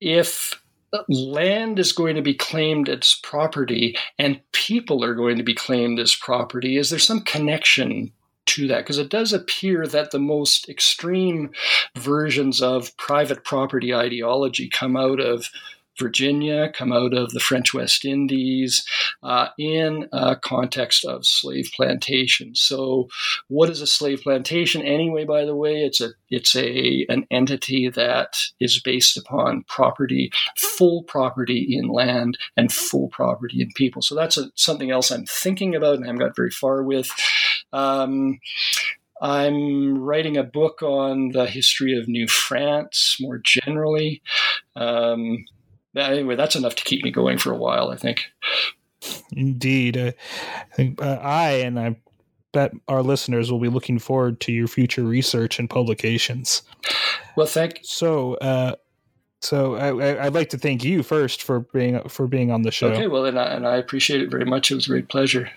if 0.00 0.60
land 1.08 1.78
is 1.78 1.92
going 1.92 2.16
to 2.16 2.22
be 2.22 2.34
claimed 2.34 2.88
as 2.88 3.18
property 3.22 3.96
and 4.18 4.40
people 4.52 5.04
are 5.04 5.14
going 5.14 5.38
to 5.38 5.44
be 5.44 5.54
claimed 5.54 6.00
as 6.00 6.14
property, 6.14 6.76
is 6.76 6.90
there 6.90 6.98
some 6.98 7.20
connection 7.20 8.12
to 8.46 8.68
that? 8.68 8.78
Because 8.78 8.98
it 8.98 9.08
does 9.08 9.32
appear 9.32 9.86
that 9.86 10.10
the 10.10 10.18
most 10.18 10.68
extreme 10.68 11.50
versions 11.96 12.60
of 12.60 12.96
private 12.96 13.44
property 13.44 13.94
ideology 13.94 14.68
come 14.68 14.96
out 14.96 15.20
of 15.20 15.50
Virginia, 15.98 16.70
come 16.72 16.92
out 16.92 17.12
of 17.12 17.32
the 17.32 17.40
French 17.40 17.74
West 17.74 18.04
Indies 18.04 18.84
uh, 19.22 19.48
in 19.58 20.08
a 20.12 20.36
context 20.36 21.04
of 21.04 21.26
slave 21.26 21.70
plantation. 21.74 22.54
So, 22.54 23.08
what 23.48 23.68
is 23.68 23.80
a 23.80 23.86
slave 23.86 24.22
plantation 24.22 24.82
anyway? 24.82 25.24
By 25.24 25.44
the 25.44 25.54
way, 25.54 25.84
it's 25.84 26.00
a 26.00 26.10
it's 26.30 26.56
a 26.56 27.04
an 27.08 27.26
entity 27.30 27.90
that 27.90 28.38
is 28.58 28.80
based 28.80 29.16
upon 29.18 29.64
property, 29.68 30.32
full 30.56 31.02
property 31.02 31.76
in 31.76 31.88
land 31.88 32.38
and 32.56 32.72
full 32.72 33.08
property 33.08 33.60
in 33.60 33.70
people. 33.74 34.00
So 34.00 34.14
that's 34.14 34.38
a, 34.38 34.50
something 34.54 34.90
else 34.90 35.10
I'm 35.10 35.26
thinking 35.26 35.74
about 35.74 35.96
and 35.96 36.04
I 36.04 36.06
haven't 36.06 36.20
got 36.20 36.36
very 36.36 36.50
far 36.50 36.82
with. 36.82 37.10
Um, 37.72 38.38
I'm 39.20 39.98
writing 39.98 40.36
a 40.36 40.42
book 40.42 40.82
on 40.82 41.30
the 41.30 41.46
history 41.46 41.96
of 41.96 42.08
New 42.08 42.26
France 42.26 43.16
more 43.20 43.38
generally. 43.38 44.20
Um, 44.74 45.44
anyway, 45.96 46.34
that's 46.34 46.56
enough 46.56 46.74
to 46.76 46.84
keep 46.84 47.04
me 47.04 47.10
going 47.10 47.38
for 47.38 47.52
a 47.52 47.56
while, 47.56 47.90
I 47.90 47.96
think. 47.96 48.24
Indeed. 49.32 49.96
I 49.96 50.14
think 50.74 51.00
uh, 51.00 51.20
I 51.22 51.50
and 51.50 51.78
I 51.78 51.96
bet 52.52 52.72
our 52.88 53.02
listeners 53.02 53.50
will 53.50 53.60
be 53.60 53.68
looking 53.68 53.98
forward 53.98 54.40
to 54.40 54.52
your 54.52 54.68
future 54.68 55.04
research 55.04 55.58
and 55.58 55.68
publications. 55.68 56.62
Well, 57.36 57.46
thank. 57.46 57.80
So, 57.82 58.34
uh, 58.34 58.76
so 59.40 59.76
I, 59.76 59.92
would 59.92 60.34
like 60.34 60.50
to 60.50 60.58
thank 60.58 60.84
you 60.84 61.02
first 61.02 61.42
for 61.42 61.60
being 61.60 62.00
for 62.08 62.26
being 62.26 62.50
on 62.50 62.62
the 62.62 62.70
show. 62.70 62.88
Okay, 62.88 63.08
well, 63.08 63.24
and 63.24 63.38
I, 63.38 63.44
and 63.46 63.66
I 63.66 63.76
appreciate 63.76 64.20
it 64.20 64.30
very 64.30 64.44
much. 64.44 64.70
It 64.70 64.76
was 64.76 64.86
a 64.86 64.90
great 64.90 65.08
pleasure. 65.08 65.50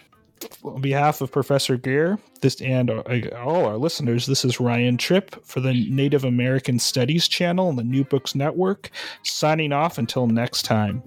On 0.63 0.81
behalf 0.81 1.21
of 1.21 1.31
Professor 1.31 1.77
Greer, 1.77 2.19
this 2.41 2.59
and 2.61 2.89
uh, 2.89 3.03
all 3.35 3.65
our 3.65 3.77
listeners, 3.77 4.25
this 4.25 4.43
is 4.43 4.59
Ryan 4.59 4.97
Tripp 4.97 5.43
for 5.45 5.59
the 5.59 5.73
Native 5.89 6.23
American 6.23 6.79
Studies 6.79 7.27
channel 7.27 7.69
and 7.69 7.77
the 7.77 7.83
New 7.83 8.03
Books 8.03 8.35
Network, 8.35 8.89
signing 9.23 9.71
off 9.71 9.97
until 9.97 10.27
next 10.27 10.63
time. 10.63 11.03